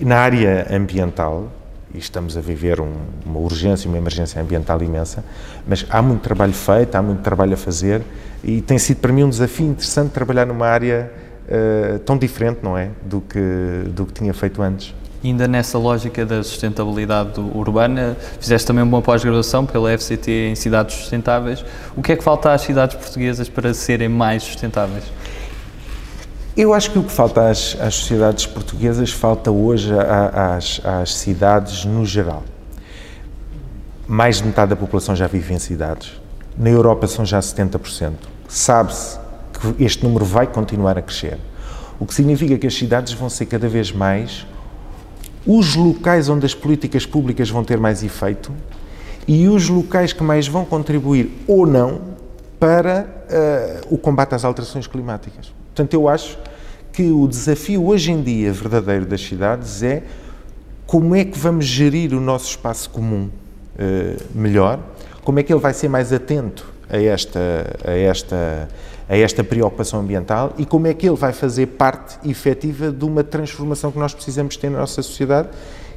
na 0.00 0.16
área 0.16 0.66
ambiental, 0.70 1.50
e 1.92 1.98
estamos 1.98 2.36
a 2.36 2.40
viver 2.40 2.80
um, 2.80 2.92
uma 3.26 3.40
urgência, 3.40 3.88
uma 3.88 3.98
emergência 3.98 4.40
ambiental 4.40 4.80
imensa, 4.80 5.24
mas 5.66 5.84
há 5.90 6.00
muito 6.00 6.20
trabalho 6.20 6.52
feito, 6.52 6.94
há 6.94 7.02
muito 7.02 7.20
trabalho 7.20 7.54
a 7.54 7.56
fazer, 7.56 8.02
e 8.44 8.60
tem 8.60 8.78
sido 8.78 8.98
para 8.98 9.12
mim 9.12 9.24
um 9.24 9.28
desafio 9.28 9.66
interessante 9.66 10.10
trabalhar 10.10 10.46
numa 10.46 10.66
área 10.66 11.10
uh, 11.50 11.98
tão 12.00 12.16
diferente, 12.16 12.60
não 12.62 12.76
é, 12.76 12.90
do 13.02 13.20
que, 13.20 13.84
do 13.88 14.06
que 14.06 14.12
tinha 14.12 14.32
feito 14.32 14.62
antes. 14.62 14.94
ainda 15.22 15.46
nessa 15.46 15.76
lógica 15.76 16.24
da 16.24 16.42
sustentabilidade 16.42 17.40
urbana, 17.54 18.16
fizeste 18.38 18.66
também 18.66 18.82
uma 18.82 19.02
pós-graduação 19.02 19.66
pela 19.66 19.96
FCT 19.96 20.50
em 20.50 20.54
cidades 20.54 20.96
sustentáveis. 20.96 21.64
O 21.96 22.02
que 22.02 22.12
é 22.12 22.16
que 22.16 22.24
falta 22.24 22.52
às 22.52 22.62
cidades 22.62 22.96
portuguesas 22.96 23.48
para 23.48 23.74
serem 23.74 24.08
mais 24.08 24.42
sustentáveis? 24.42 25.04
Eu 26.56 26.74
acho 26.74 26.90
que 26.90 26.98
o 26.98 27.02
que 27.02 27.12
falta 27.12 27.48
às, 27.48 27.76
às 27.80 27.94
sociedades 27.94 28.44
portuguesas 28.44 29.10
falta 29.10 29.50
hoje 29.50 29.92
às, 30.32 30.80
às 30.84 31.14
cidades 31.14 31.84
no 31.84 32.04
geral. 32.04 32.42
Mais 34.06 34.38
de 34.38 34.44
metade 34.44 34.70
da 34.70 34.76
população 34.76 35.14
já 35.14 35.26
vive 35.26 35.54
em 35.54 35.58
cidades. 35.58 36.20
Na 36.58 36.68
Europa 36.68 37.06
são 37.06 37.24
já 37.24 37.38
70%. 37.38 38.12
Sabe-se 38.48 39.18
que 39.60 39.84
este 39.84 40.04
número 40.04 40.24
vai 40.24 40.46
continuar 40.46 40.96
a 40.98 41.02
crescer. 41.02 41.38
O 41.98 42.06
que 42.06 42.14
significa 42.14 42.56
que 42.56 42.66
as 42.66 42.74
cidades 42.74 43.12
vão 43.12 43.28
ser 43.28 43.46
cada 43.46 43.68
vez 43.68 43.92
mais 43.92 44.46
os 45.46 45.74
locais 45.74 46.28
onde 46.28 46.46
as 46.46 46.54
políticas 46.54 47.06
públicas 47.06 47.48
vão 47.48 47.64
ter 47.64 47.78
mais 47.78 48.02
efeito 48.02 48.52
e 49.26 49.48
os 49.48 49.68
locais 49.68 50.12
que 50.12 50.22
mais 50.22 50.46
vão 50.46 50.64
contribuir 50.64 51.30
ou 51.46 51.66
não 51.66 52.00
para 52.58 53.06
uh, 53.88 53.94
o 53.94 53.98
combate 53.98 54.34
às 54.34 54.44
alterações 54.44 54.86
climáticas. 54.86 55.52
Portanto, 55.66 55.94
eu 55.94 56.08
acho 56.08 56.38
que 56.92 57.10
o 57.10 57.26
desafio 57.26 57.86
hoje 57.86 58.12
em 58.12 58.22
dia 58.22 58.52
verdadeiro 58.52 59.06
das 59.06 59.20
cidades 59.22 59.82
é 59.82 60.02
como 60.86 61.14
é 61.14 61.24
que 61.24 61.38
vamos 61.38 61.64
gerir 61.64 62.12
o 62.12 62.20
nosso 62.20 62.50
espaço 62.50 62.90
comum 62.90 63.28
uh, 63.28 64.22
melhor, 64.34 64.80
como 65.22 65.38
é 65.38 65.42
que 65.42 65.52
ele 65.52 65.60
vai 65.60 65.72
ser 65.72 65.88
mais 65.88 66.12
atento 66.12 66.66
a 66.88 67.00
esta, 67.00 67.40
a 67.84 67.92
esta 67.92 68.68
a 69.10 69.16
esta 69.16 69.42
preocupação 69.42 69.98
ambiental 69.98 70.54
e 70.56 70.64
como 70.64 70.86
é 70.86 70.94
que 70.94 71.08
ele 71.08 71.16
vai 71.16 71.32
fazer 71.32 71.66
parte 71.66 72.16
efetiva 72.30 72.92
de 72.92 73.04
uma 73.04 73.24
transformação 73.24 73.90
que 73.90 73.98
nós 73.98 74.14
precisamos 74.14 74.56
ter 74.56 74.70
na 74.70 74.78
nossa 74.78 75.02
sociedade, 75.02 75.48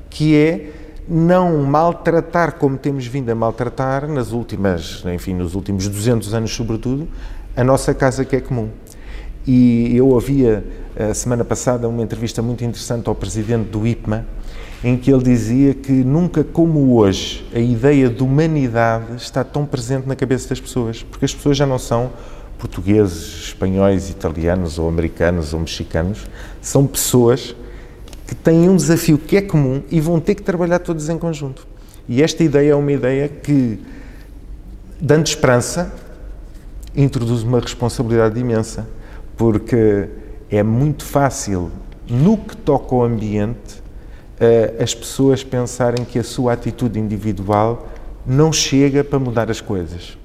que 0.10 0.36
é 0.36 0.72
não 1.08 1.62
maltratar 1.64 2.56
como 2.56 2.76
temos 2.76 3.06
vindo 3.06 3.30
a 3.30 3.36
maltratar 3.36 4.08
nas 4.08 4.32
últimas, 4.32 5.04
enfim, 5.14 5.36
nos 5.36 5.54
últimos 5.54 5.88
200 5.88 6.34
anos 6.34 6.56
sobretudo, 6.56 7.08
a 7.56 7.64
nossa 7.64 7.94
casa 7.94 8.26
que 8.26 8.36
é 8.36 8.42
comum. 8.42 8.70
E 9.46 9.96
eu 9.96 10.08
ouvia 10.08 10.66
a 10.98 11.14
semana 11.14 11.46
passada 11.46 11.88
uma 11.88 12.02
entrevista 12.02 12.42
muito 12.42 12.64
interessante 12.64 13.08
ao 13.08 13.14
presidente 13.14 13.70
do 13.70 13.86
IPMA, 13.86 14.26
em 14.84 14.98
que 14.98 15.14
ele 15.14 15.24
dizia 15.24 15.76
que 15.76 15.92
nunca 15.92 16.44
como 16.44 16.96
hoje 16.96 17.48
a 17.54 17.60
ideia 17.60 18.10
de 18.10 18.24
humanidade 18.24 19.18
está 19.18 19.44
tão 19.44 19.68
presente 19.68 20.08
na 20.08 20.16
cabeça 20.16 20.50
das 20.50 20.60
pessoas, 20.60 21.04
porque 21.04 21.26
as 21.26 21.34
pessoas 21.34 21.56
já 21.56 21.66
não 21.66 21.78
são 21.78 22.10
portugueses, 22.64 23.48
espanhóis, 23.48 24.10
italianos 24.10 24.80
ou 24.80 24.88
americanos 24.88 25.54
ou 25.54 25.60
mexicanos, 25.60 26.26
são 26.62 26.88
pessoas 26.88 27.54
que 28.26 28.34
têm 28.34 28.70
um 28.70 28.78
desafio 28.78 29.18
que 29.18 29.36
é 29.36 29.42
comum 29.42 29.84
e 29.92 30.00
vão 30.00 30.18
ter 30.18 30.34
que 30.34 30.42
trabalhar 30.42 30.80
todos 30.80 31.10
em 31.10 31.18
conjunto. 31.18 31.68
E 32.08 32.24
esta 32.24 32.42
ideia 32.42 32.72
é 32.72 32.76
uma 32.76 32.92
ideia 32.92 33.28
que, 33.28 33.80
dando 35.00 35.28
esperança, 35.28 35.94
introduz 36.96 37.44
uma 37.44 37.60
responsabilidade 37.60 38.40
imensa, 38.40 38.88
porque 39.36 40.08
é 40.50 40.64
muito 40.64 41.04
fácil, 41.04 41.70
no 42.10 42.38
que 42.38 42.56
toca 42.56 42.96
ao 42.96 43.04
ambiente, 43.04 43.84
eh, 44.40 44.74
as 44.80 44.96
pessoas 44.96 45.44
pensarem 45.44 46.06
que 46.06 46.18
a 46.18 46.24
sua 46.24 46.54
atitude 46.54 46.98
individual 46.98 47.90
não 48.26 48.54
chega 48.54 49.04
para 49.04 49.20
mudar 49.20 49.52
as 49.52 49.60
coisas 49.60 50.18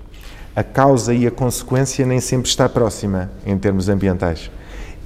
a 0.58 0.64
causa 0.64 1.14
e 1.14 1.24
a 1.24 1.30
consequência 1.30 2.04
nem 2.04 2.18
sempre 2.18 2.48
está 2.48 2.68
próxima 2.68 3.30
em 3.46 3.56
termos 3.56 3.88
ambientais. 3.88 4.50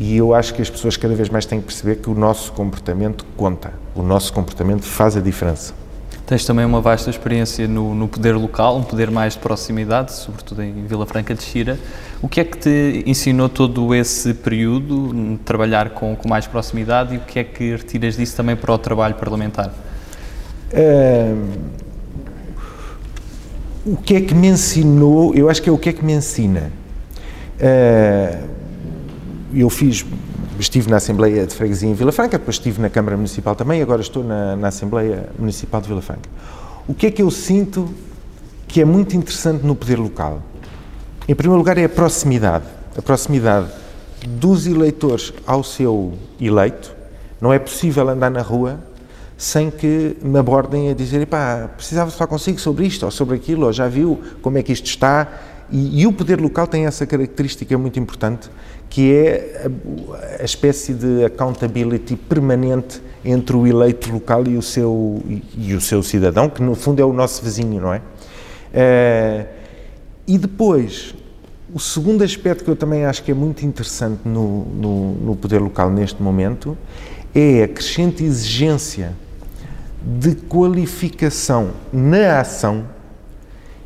E 0.00 0.16
eu 0.16 0.34
acho 0.34 0.54
que 0.54 0.62
as 0.62 0.70
pessoas 0.70 0.96
cada 0.96 1.14
vez 1.14 1.28
mais 1.28 1.44
têm 1.44 1.60
que 1.60 1.66
perceber 1.66 1.96
que 1.96 2.08
o 2.08 2.14
nosso 2.14 2.52
comportamento 2.52 3.26
conta, 3.36 3.70
o 3.94 4.02
nosso 4.02 4.32
comportamento 4.32 4.82
faz 4.82 5.14
a 5.14 5.20
diferença. 5.20 5.74
Tens 6.24 6.46
também 6.46 6.64
uma 6.64 6.80
vasta 6.80 7.10
experiência 7.10 7.68
no, 7.68 7.94
no 7.94 8.08
poder 8.08 8.34
local, 8.34 8.78
um 8.78 8.82
poder 8.82 9.10
mais 9.10 9.34
de 9.34 9.40
proximidade, 9.40 10.14
sobretudo 10.14 10.62
em 10.62 10.86
Vila 10.86 11.04
Franca 11.04 11.34
de 11.34 11.42
Xira. 11.42 11.78
O 12.22 12.28
que 12.30 12.40
é 12.40 12.44
que 12.44 12.56
te 12.56 13.04
ensinou 13.04 13.50
todo 13.50 13.94
esse 13.94 14.32
período, 14.32 15.38
trabalhar 15.44 15.90
com, 15.90 16.16
com 16.16 16.30
mais 16.30 16.46
proximidade, 16.46 17.16
e 17.16 17.18
o 17.18 17.20
que 17.20 17.38
é 17.38 17.44
que 17.44 17.76
retiras 17.76 18.16
disso 18.16 18.34
também 18.34 18.56
para 18.56 18.72
o 18.72 18.78
trabalho 18.78 19.16
parlamentar? 19.16 19.70
O 23.84 23.96
que 23.96 24.14
é 24.14 24.20
que 24.20 24.34
me 24.34 24.48
ensinou, 24.48 25.34
eu 25.34 25.48
acho 25.48 25.60
que 25.60 25.68
é 25.68 25.72
o 25.72 25.78
que 25.78 25.88
é 25.88 25.92
que 25.92 26.04
me 26.04 26.12
ensina. 26.12 26.72
Uh, 27.58 28.48
eu 29.54 29.68
fiz, 29.68 30.04
estive 30.58 30.90
na 30.90 30.96
Assembleia 30.96 31.46
de 31.46 31.54
Freguesia 31.54 31.88
em 31.88 31.94
Vila 31.94 32.12
Franca, 32.12 32.38
depois 32.38 32.56
estive 32.56 32.80
na 32.80 32.88
Câmara 32.88 33.16
Municipal 33.16 33.54
também, 33.54 33.82
agora 33.82 34.00
estou 34.00 34.22
na, 34.22 34.56
na 34.56 34.68
Assembleia 34.68 35.28
Municipal 35.38 35.80
de 35.80 35.88
Vila 35.88 36.02
Franca. 36.02 36.28
O 36.86 36.94
que 36.94 37.06
é 37.06 37.10
que 37.10 37.22
eu 37.22 37.30
sinto 37.30 37.88
que 38.66 38.80
é 38.80 38.84
muito 38.84 39.16
interessante 39.16 39.64
no 39.66 39.74
poder 39.74 39.98
local? 39.98 40.42
Em 41.28 41.34
primeiro 41.34 41.58
lugar 41.58 41.76
é 41.78 41.84
a 41.84 41.88
proximidade, 41.88 42.64
a 42.96 43.02
proximidade 43.02 43.68
dos 44.26 44.66
eleitores 44.66 45.32
ao 45.46 45.62
seu 45.62 46.14
eleito. 46.40 46.94
Não 47.40 47.52
é 47.52 47.58
possível 47.58 48.08
andar 48.08 48.30
na 48.30 48.42
rua 48.42 48.80
sem 49.42 49.72
que 49.72 50.16
me 50.22 50.38
abordem 50.38 50.88
a 50.88 50.94
dizer, 50.94 51.26
pá, 51.26 51.68
precisava 51.76 52.12
falar 52.12 52.28
consigo 52.28 52.60
sobre 52.60 52.86
isto 52.86 53.04
ou 53.04 53.10
sobre 53.10 53.34
aquilo, 53.34 53.66
ou 53.66 53.72
já 53.72 53.88
viu 53.88 54.20
como 54.40 54.56
é 54.56 54.62
que 54.62 54.72
isto 54.72 54.86
está. 54.86 55.26
E, 55.68 56.02
e 56.02 56.06
o 56.06 56.12
poder 56.12 56.40
local 56.40 56.64
tem 56.68 56.86
essa 56.86 57.04
característica 57.04 57.76
muito 57.76 57.98
importante, 57.98 58.48
que 58.88 59.12
é 59.12 59.66
a, 59.66 60.42
a, 60.42 60.44
espécie 60.44 60.94
de 60.94 61.24
accountability 61.24 62.14
permanente 62.14 63.02
entre 63.24 63.56
o 63.56 63.66
eleito 63.66 64.12
local 64.12 64.46
e 64.46 64.56
o 64.56 64.62
seu, 64.62 65.20
e, 65.26 65.42
e, 65.70 65.74
o 65.74 65.80
seu 65.80 66.04
cidadão, 66.04 66.48
que 66.48 66.62
no 66.62 66.76
fundo 66.76 67.02
é 67.02 67.04
o 67.04 67.12
nosso 67.12 67.42
vizinho, 67.42 67.80
não 67.80 67.92
é? 67.92 67.98
Uh, 67.98 69.46
e 70.24 70.38
depois, 70.38 71.16
o 71.74 71.80
segundo 71.80 72.22
aspecto 72.22 72.62
que 72.62 72.70
eu 72.70 72.76
também 72.76 73.06
acho 73.06 73.24
que 73.24 73.32
é 73.32 73.34
muito 73.34 73.66
interessante 73.66 74.20
no, 74.24 74.66
no, 74.66 75.14
no 75.14 75.34
poder 75.34 75.60
local 75.60 75.90
neste 75.90 76.22
momento 76.22 76.78
é 77.34 77.64
a 77.64 77.68
crescente 77.68 78.22
exigência 78.22 79.16
de 80.04 80.34
qualificação 80.34 81.72
na 81.92 82.40
ação 82.40 82.84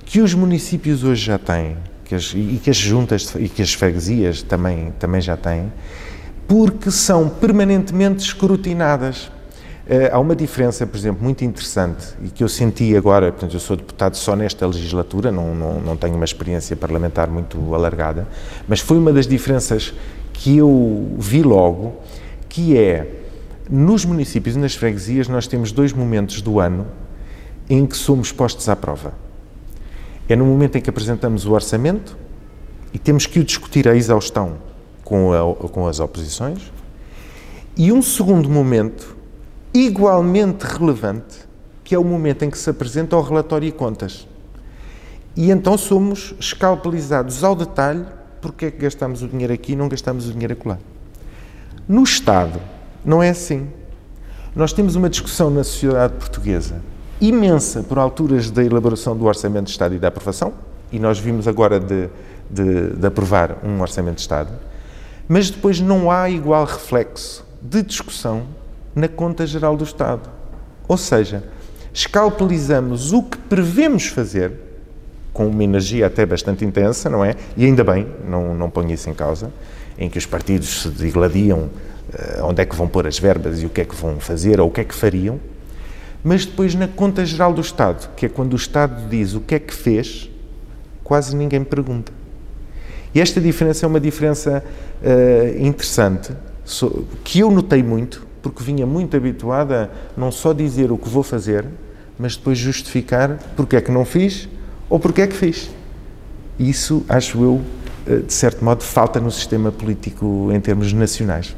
que 0.04 0.20
os 0.20 0.34
municípios 0.34 1.04
hoje 1.04 1.24
já 1.24 1.38
têm 1.38 1.76
que 2.06 2.14
as, 2.14 2.32
e 2.34 2.60
que 2.62 2.70
as 2.70 2.76
juntas 2.76 3.34
e 3.38 3.48
que 3.48 3.60
as 3.60 3.74
freguesias 3.74 4.42
também, 4.42 4.92
também 4.98 5.20
já 5.20 5.36
têm, 5.36 5.72
porque 6.46 6.90
são 6.90 7.28
permanentemente 7.28 8.24
escrutinadas. 8.24 9.30
Uh, 9.86 10.10
há 10.10 10.18
uma 10.18 10.34
diferença, 10.34 10.84
por 10.84 10.96
exemplo, 10.96 11.22
muito 11.22 11.44
interessante 11.44 12.08
e 12.24 12.28
que 12.28 12.42
eu 12.42 12.48
senti 12.48 12.96
agora, 12.96 13.30
portanto, 13.30 13.54
eu 13.54 13.60
sou 13.60 13.76
deputado 13.76 14.16
só 14.16 14.34
nesta 14.34 14.66
legislatura, 14.66 15.30
não, 15.30 15.54
não, 15.54 15.80
não 15.80 15.96
tenho 15.96 16.16
uma 16.16 16.24
experiência 16.24 16.74
parlamentar 16.74 17.28
muito 17.30 17.72
alargada, 17.72 18.26
mas 18.66 18.80
foi 18.80 18.98
uma 18.98 19.12
das 19.12 19.28
diferenças 19.28 19.94
que 20.32 20.56
eu 20.56 21.14
vi 21.18 21.42
logo, 21.42 22.00
que 22.48 22.76
é 22.76 23.25
nos 23.68 24.04
municípios 24.04 24.56
e 24.56 24.58
nas 24.58 24.74
freguesias, 24.74 25.28
nós 25.28 25.46
temos 25.46 25.72
dois 25.72 25.92
momentos 25.92 26.40
do 26.40 26.60
ano 26.60 26.86
em 27.68 27.84
que 27.86 27.96
somos 27.96 28.30
postos 28.32 28.68
à 28.68 28.76
prova. 28.76 29.12
É 30.28 30.36
no 30.36 30.44
momento 30.44 30.78
em 30.78 30.80
que 30.80 30.90
apresentamos 30.90 31.46
o 31.46 31.52
orçamento 31.52 32.16
e 32.92 32.98
temos 32.98 33.26
que 33.26 33.38
o 33.38 33.44
discutir 33.44 33.88
a 33.88 33.94
exaustão 33.94 34.58
com, 35.04 35.32
a, 35.32 35.68
com 35.68 35.86
as 35.86 36.00
oposições, 36.00 36.72
e 37.76 37.92
um 37.92 38.00
segundo 38.00 38.48
momento, 38.48 39.16
igualmente 39.74 40.64
relevante, 40.64 41.46
que 41.84 41.94
é 41.94 41.98
o 41.98 42.04
momento 42.04 42.44
em 42.44 42.50
que 42.50 42.58
se 42.58 42.70
apresenta 42.70 43.16
o 43.16 43.20
relatório 43.20 43.68
e 43.68 43.72
contas. 43.72 44.26
E 45.36 45.50
então 45.50 45.76
somos 45.76 46.34
escalpelizados 46.40 47.44
ao 47.44 47.54
detalhe 47.54 48.06
porque 48.40 48.66
é 48.66 48.70
que 48.70 48.78
gastamos 48.78 49.22
o 49.22 49.28
dinheiro 49.28 49.52
aqui 49.52 49.72
e 49.72 49.76
não 49.76 49.88
gastamos 49.88 50.28
o 50.28 50.32
dinheiro 50.32 50.54
acolá. 50.54 50.78
No 51.86 52.02
Estado, 52.02 52.60
não 53.06 53.22
é 53.22 53.30
assim. 53.30 53.68
Nós 54.54 54.72
temos 54.72 54.96
uma 54.96 55.08
discussão 55.08 55.48
na 55.48 55.62
sociedade 55.62 56.14
portuguesa 56.14 56.82
imensa 57.20 57.82
por 57.82 57.98
alturas 57.98 58.50
da 58.50 58.62
elaboração 58.62 59.16
do 59.16 59.24
Orçamento 59.24 59.66
de 59.66 59.70
Estado 59.70 59.94
e 59.94 59.98
da 59.98 60.08
aprovação, 60.08 60.52
e 60.92 60.98
nós 60.98 61.18
vimos 61.18 61.48
agora 61.48 61.80
de, 61.80 62.08
de, 62.50 62.90
de 62.90 63.06
aprovar 63.06 63.58
um 63.64 63.80
Orçamento 63.80 64.16
de 64.16 64.20
Estado, 64.22 64.50
mas 65.28 65.50
depois 65.50 65.80
não 65.80 66.10
há 66.10 66.28
igual 66.28 66.64
reflexo 66.64 67.44
de 67.60 67.82
discussão 67.82 68.42
na 68.94 69.08
Conta 69.08 69.46
Geral 69.46 69.76
do 69.76 69.84
Estado. 69.84 70.28
Ou 70.86 70.96
seja, 70.96 71.42
escalpelizamos 71.92 73.12
o 73.12 73.22
que 73.22 73.38
prevemos 73.38 74.06
fazer, 74.06 74.52
com 75.32 75.48
uma 75.48 75.64
energia 75.64 76.06
até 76.06 76.24
bastante 76.24 76.64
intensa, 76.64 77.10
não 77.10 77.24
é? 77.24 77.34
E 77.56 77.64
ainda 77.64 77.82
bem, 77.82 78.06
não, 78.28 78.54
não 78.54 78.70
ponho 78.70 78.92
isso 78.92 79.10
em 79.10 79.14
causa, 79.14 79.50
em 79.98 80.08
que 80.08 80.16
os 80.16 80.26
partidos 80.26 80.82
se 80.82 80.88
digladiam 80.90 81.68
onde 82.42 82.62
é 82.62 82.64
que 82.64 82.76
vão 82.76 82.88
pôr 82.88 83.06
as 83.06 83.18
verbas 83.18 83.62
e 83.62 83.66
o 83.66 83.68
que 83.68 83.80
é 83.80 83.84
que 83.84 83.94
vão 83.94 84.20
fazer 84.20 84.60
ou 84.60 84.68
o 84.68 84.70
que 84.70 84.80
é 84.80 84.84
que 84.84 84.94
fariam, 84.94 85.40
mas 86.22 86.44
depois 86.44 86.74
na 86.74 86.88
conta 86.88 87.24
geral 87.24 87.52
do 87.52 87.60
Estado, 87.60 88.10
que 88.16 88.26
é 88.26 88.28
quando 88.28 88.52
o 88.52 88.56
Estado 88.56 89.08
diz 89.08 89.34
o 89.34 89.40
que 89.40 89.54
é 89.54 89.58
que 89.58 89.72
fez, 89.72 90.30
quase 91.04 91.36
ninguém 91.36 91.62
pergunta. 91.62 92.12
E 93.14 93.20
esta 93.20 93.40
diferença 93.40 93.86
é 93.86 93.88
uma 93.88 94.00
diferença 94.00 94.62
uh, 95.02 95.64
interessante, 95.64 96.32
que 97.22 97.38
eu 97.38 97.50
notei 97.50 97.82
muito, 97.82 98.26
porque 98.42 98.62
vinha 98.62 98.84
muito 98.84 99.16
habituada 99.16 99.90
a 100.16 100.20
não 100.20 100.32
só 100.32 100.52
dizer 100.52 100.90
o 100.90 100.98
que 100.98 101.08
vou 101.08 101.22
fazer, 101.22 101.64
mas 102.18 102.36
depois 102.36 102.58
justificar 102.58 103.38
porque 103.56 103.76
é 103.76 103.80
que 103.80 103.90
não 103.90 104.04
fiz 104.04 104.48
ou 104.90 104.98
porque 104.98 105.22
é 105.22 105.26
que 105.26 105.34
fiz. 105.34 105.70
Isso, 106.58 107.04
acho 107.08 107.42
eu, 107.42 107.62
eh, 108.06 108.18
de 108.18 108.32
certo 108.32 108.64
modo, 108.64 108.82
falta 108.82 109.20
no 109.20 109.30
sistema 109.30 109.70
político 109.70 110.50
em 110.52 110.60
termos 110.60 110.92
nacionais. 110.92 111.54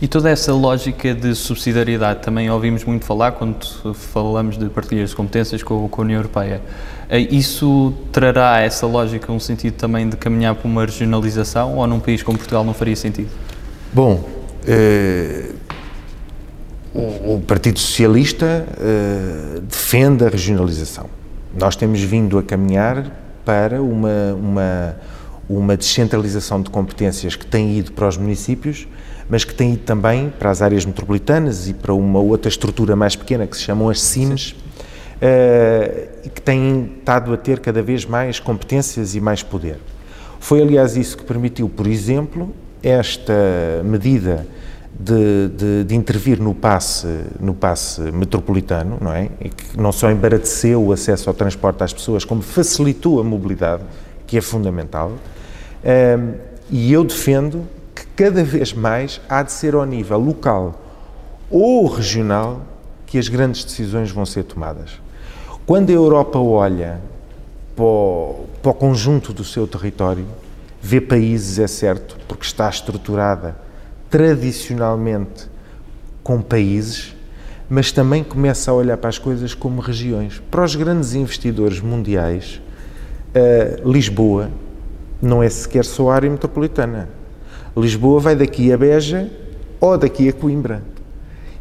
E 0.00 0.06
toda 0.06 0.28
essa 0.28 0.52
lógica 0.52 1.14
de 1.14 1.34
subsidiariedade 1.34 2.20
também 2.20 2.50
ouvimos 2.50 2.84
muito 2.84 3.06
falar 3.06 3.32
quando 3.32 3.94
falamos 3.94 4.58
de 4.58 4.68
partilhas 4.68 5.10
de 5.10 5.16
competências 5.16 5.62
com, 5.62 5.88
com 5.88 6.02
a 6.02 6.04
União 6.04 6.18
Europeia. 6.18 6.60
Eh, 7.08 7.20
isso 7.20 7.94
trará 8.12 8.60
essa 8.60 8.86
lógica 8.86 9.32
um 9.32 9.40
sentido 9.40 9.72
também 9.72 10.06
de 10.06 10.14
caminhar 10.18 10.54
para 10.54 10.68
uma 10.68 10.84
regionalização 10.84 11.76
ou 11.76 11.86
num 11.86 11.98
país 11.98 12.22
como 12.22 12.36
Portugal 12.36 12.62
não 12.62 12.74
faria 12.74 12.94
sentido? 12.94 13.30
Bom, 13.90 14.22
eh, 14.66 15.52
o, 16.92 17.36
o, 17.36 17.42
Partido 17.46 17.78
Socialista 17.78 18.66
eh, 18.78 19.60
defende 19.62 20.26
a 20.26 20.28
regionalização. 20.28 21.08
Nós 21.58 21.74
temos 21.74 22.02
vindo 22.02 22.38
a 22.38 22.42
caminhar 22.42 23.10
para 23.46 23.80
uma, 23.80 24.34
uma, 24.34 24.96
uma 25.48 25.74
descentralização 25.74 26.60
de 26.60 26.68
competências 26.68 27.34
que 27.34 27.46
tem 27.46 27.78
ido 27.78 27.92
para 27.92 28.06
os 28.06 28.18
municípios 28.18 28.86
mas 29.28 29.44
que 29.44 29.54
tem 29.54 29.74
ido 29.74 29.82
também 29.82 30.32
para 30.38 30.50
as 30.50 30.62
áreas 30.62 30.84
metropolitanas 30.84 31.68
e 31.68 31.74
para 31.74 31.92
uma 31.92 32.20
outra 32.20 32.48
estrutura 32.48 32.94
mais 32.94 33.16
pequena 33.16 33.46
que 33.46 33.56
se 33.56 33.62
chamam 33.62 33.88
as 33.88 34.00
CIMs, 34.00 34.52
uh, 34.52 36.08
e 36.24 36.28
que 36.28 36.40
têm 36.40 36.94
estado 36.98 37.32
a 37.32 37.36
ter 37.36 37.60
cada 37.60 37.82
vez 37.82 38.04
mais 38.04 38.38
competências 38.38 39.14
e 39.14 39.20
mais 39.20 39.42
poder. 39.42 39.78
Foi, 40.38 40.62
aliás, 40.62 40.96
isso 40.96 41.16
que 41.16 41.24
permitiu, 41.24 41.68
por 41.68 41.86
exemplo, 41.86 42.54
esta 42.82 43.32
medida 43.84 44.46
de, 44.98 45.48
de, 45.48 45.84
de, 45.84 45.94
intervir 45.94 46.40
no 46.40 46.54
passe, 46.54 47.06
no 47.38 47.52
passe 47.52 48.00
metropolitano, 48.00 48.96
não 49.00 49.12
é? 49.12 49.28
E 49.40 49.48
que 49.48 49.78
não 49.78 49.92
só 49.92 50.10
embarateceu 50.10 50.82
o 50.82 50.92
acesso 50.92 51.28
ao 51.28 51.34
transporte 51.34 51.82
às 51.82 51.92
pessoas, 51.92 52.24
como 52.24 52.40
facilitou 52.42 53.20
a 53.20 53.24
mobilidade, 53.24 53.82
que 54.26 54.38
é 54.38 54.40
fundamental. 54.40 55.12
Um, 55.84 56.34
e 56.70 56.92
eu 56.92 57.04
defendo 57.04 57.64
cada 58.16 58.42
vez 58.42 58.72
mais 58.72 59.20
há 59.28 59.42
de 59.42 59.52
ser 59.52 59.74
ao 59.74 59.84
nível 59.84 60.18
local 60.18 60.82
ou 61.50 61.86
regional 61.86 62.62
que 63.04 63.18
as 63.18 63.28
grandes 63.28 63.62
decisões 63.62 64.10
vão 64.10 64.24
ser 64.24 64.44
tomadas. 64.44 65.00
Quando 65.66 65.90
a 65.90 65.92
Europa 65.92 66.38
olha 66.38 67.00
para 67.76 67.84
o, 67.84 68.46
para 68.62 68.70
o 68.70 68.74
conjunto 68.74 69.32
do 69.32 69.44
seu 69.44 69.66
território, 69.66 70.26
vê 70.80 71.00
países, 71.00 71.58
é 71.58 71.66
certo, 71.66 72.16
porque 72.26 72.46
está 72.46 72.68
estruturada 72.68 73.56
tradicionalmente 74.08 75.48
com 76.22 76.40
países, 76.40 77.14
mas 77.68 77.92
também 77.92 78.24
começa 78.24 78.70
a 78.70 78.74
olhar 78.74 78.96
para 78.96 79.10
as 79.10 79.18
coisas 79.18 79.54
como 79.54 79.80
regiões. 79.80 80.40
Para 80.50 80.64
os 80.64 80.74
grandes 80.74 81.14
investidores 81.14 81.80
mundiais, 81.80 82.60
uh, 83.34 83.90
Lisboa 83.90 84.50
não 85.20 85.42
é 85.42 85.48
sequer 85.48 85.84
só 85.84 86.10
a 86.10 86.14
área 86.14 86.30
metropolitana. 86.30 87.08
Lisboa 87.76 88.20
vai 88.20 88.34
daqui 88.34 88.72
a 88.72 88.78
Beja 88.78 89.30
ou 89.80 89.98
daqui 89.98 90.28
a 90.28 90.32
Coimbra. 90.32 90.82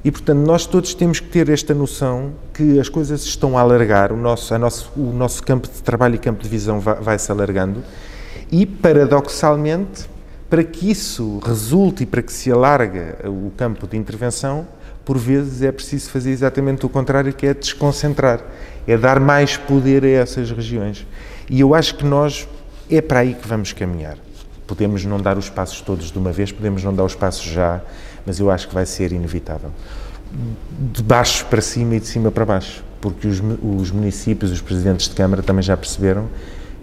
E, 0.04 0.12
portanto, 0.12 0.46
nós 0.46 0.66
todos 0.66 0.94
temos 0.94 1.20
que 1.20 1.28
ter 1.28 1.50
esta 1.50 1.74
noção 1.74 2.34
que 2.54 2.80
as 2.80 2.88
coisas 2.88 3.24
estão 3.24 3.58
a 3.58 3.62
alargar, 3.62 4.14
o 4.14 4.18
nosso, 4.18 4.54
a 4.54 4.60
nosso, 4.60 4.92
o 4.96 5.12
nosso 5.12 5.42
campo 5.44 5.68
de 5.68 5.82
trabalho 5.82 6.16
e 6.16 6.20
campo 6.20 6.44
de 6.44 6.48
visão 6.48 6.80
vai, 6.80 6.96
vai 6.96 7.20
se 7.20 7.32
alargando 7.32 7.84
e, 8.52 8.66
paradoxalmente, 8.66 10.08
para 10.50 10.64
que 10.64 10.92
isso 10.92 11.40
resulte 11.44 12.04
e 12.04 12.06
para 12.06 12.22
que 12.22 12.32
se 12.32 12.52
alargue 12.52 13.02
o 13.26 13.52
campo 13.58 13.88
de 13.88 13.98
intervenção, 13.98 14.68
por 15.04 15.18
vezes 15.18 15.62
é 15.62 15.72
preciso 15.72 16.10
fazer 16.10 16.32
exatamente 16.32 16.86
o 16.86 16.90
contrário, 16.90 17.34
que 17.34 17.46
é 17.46 17.54
desconcentrar, 17.54 18.42
é 18.88 18.96
dar 18.98 19.20
mais 19.20 19.58
poder 19.58 20.04
a 20.04 20.10
essas 20.10 20.52
regiões. 20.52 21.06
E 21.50 21.60
eu 21.60 21.74
acho 21.74 21.96
que 21.96 22.06
nós 22.06 22.48
é 22.90 23.02
para 23.02 23.20
aí 23.20 23.34
que 23.34 23.48
vamos 23.48 23.74
caminhar. 23.74 24.18
Podemos 24.68 25.06
não 25.06 25.20
dar 25.20 25.38
os 25.38 25.50
passos 25.50 25.82
todos 25.82 26.12
de 26.12 26.18
uma 26.18 26.32
vez, 26.32 26.52
podemos 26.52 26.84
não 26.84 26.94
dar 26.94 27.04
os 27.04 27.16
passos 27.16 27.46
já, 27.46 27.82
mas 28.26 28.40
eu 28.40 28.50
acho 28.50 28.68
que 28.68 28.74
vai 28.74 28.86
ser 28.86 29.12
inevitável. 29.12 29.72
De 30.92 31.04
baixo 31.04 31.46
para 31.46 31.62
cima 31.62 31.96
e 31.96 32.00
de 32.00 32.08
cima 32.08 32.32
para 32.32 32.46
baixo, 32.46 32.84
porque 33.00 33.28
os, 33.28 33.42
os 33.62 33.92
municípios, 33.92 34.52
os 34.52 34.62
presidentes 34.62 35.08
de 35.08 35.16
Câmara 35.16 35.44
também 35.44 35.62
já 35.62 35.78
perceberam 35.78 36.28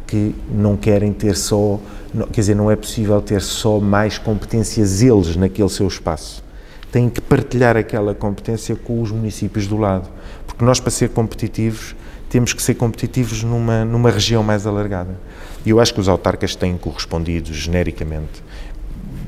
que 0.07 0.35
não 0.51 0.77
querem 0.77 1.11
ter 1.13 1.35
só, 1.35 1.81
não, 2.13 2.27
quer 2.27 2.43
dizer, 2.43 2.55
não 2.55 2.71
é 2.71 2.77
possível 2.77 3.21
ter 3.23 3.41
só 3.41 3.81
mais 3.81 4.19
competências 4.19 5.01
eles 5.01 5.37
naquele 5.37 5.71
seu 5.71 5.89
espaço. 5.89 6.45
Têm 6.93 7.09
que 7.09 7.21
partilhar 7.21 7.79
aquela 7.79 8.15
competência 8.15 8.77
com 8.77 9.01
os 9.01 9.11
municípios 9.11 9.67
do 9.67 9.79
lado, 9.79 10.11
porque 10.47 10.63
nós, 10.63 10.79
para 10.79 10.91
ser 10.91 11.09
competitivos, 11.09 11.97
temos 12.29 12.53
que 12.53 12.63
ser 12.63 12.75
competitivos 12.75 13.43
numa, 13.43 13.87
numa 13.87 14.11
região 14.11 14.43
mais 14.43 14.67
alargada. 14.67 15.19
E 15.65 15.71
eu 15.71 15.81
acho 15.81 15.95
que 15.95 16.01
os 16.01 16.09
autarcas 16.09 16.55
têm 16.55 16.77
correspondido 16.77 17.53
genericamente. 17.53 18.43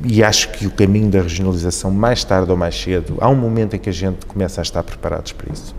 E 0.04 0.22
acho 0.22 0.50
que 0.50 0.66
o 0.66 0.70
caminho 0.70 1.08
da 1.08 1.22
regionalização, 1.22 1.90
mais 1.90 2.24
tarde 2.24 2.50
ou 2.50 2.56
mais 2.56 2.78
cedo, 2.78 3.16
há 3.20 3.28
um 3.28 3.34
momento 3.34 3.76
em 3.76 3.78
que 3.78 3.88
a 3.88 3.92
gente 3.92 4.26
começa 4.26 4.60
a 4.60 4.62
estar 4.62 4.82
preparados 4.82 5.32
para 5.32 5.52
isso. 5.52 5.74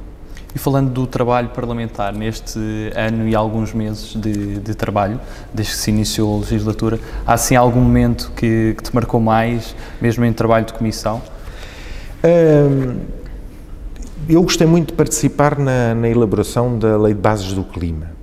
E 0.56 0.58
falando 0.58 0.90
do 0.90 1.06
trabalho 1.06 1.50
parlamentar, 1.50 2.14
neste 2.14 2.58
ano 2.96 3.28
e 3.28 3.36
alguns 3.36 3.74
meses 3.74 4.16
de, 4.16 4.58
de 4.60 4.74
trabalho, 4.74 5.20
desde 5.54 5.74
que 5.74 5.80
se 5.80 5.92
iniciou 5.92 6.38
a 6.38 6.40
legislatura, 6.40 6.98
há 7.28 7.34
assim 7.34 7.58
algum 7.58 7.82
momento 7.82 8.32
que, 8.36 8.74
que 8.78 8.84
te 8.84 8.96
marcou 8.96 9.20
mais, 9.20 9.76
mesmo 10.00 10.24
em 10.24 10.32
trabalho 10.32 10.66
de 10.66 10.74
comissão? 10.74 11.22
Hum, 12.24 13.02
eu 14.30 14.42
gostei 14.42 14.66
muito 14.66 14.88
de 14.88 14.94
participar 14.94 15.60
na, 15.60 15.94
na 15.94 16.08
elaboração 16.08 16.80
da 16.80 16.98
Lei 16.98 17.14
de 17.14 17.20
Bases 17.20 17.52
do 17.52 17.66
Clima. 17.66 18.15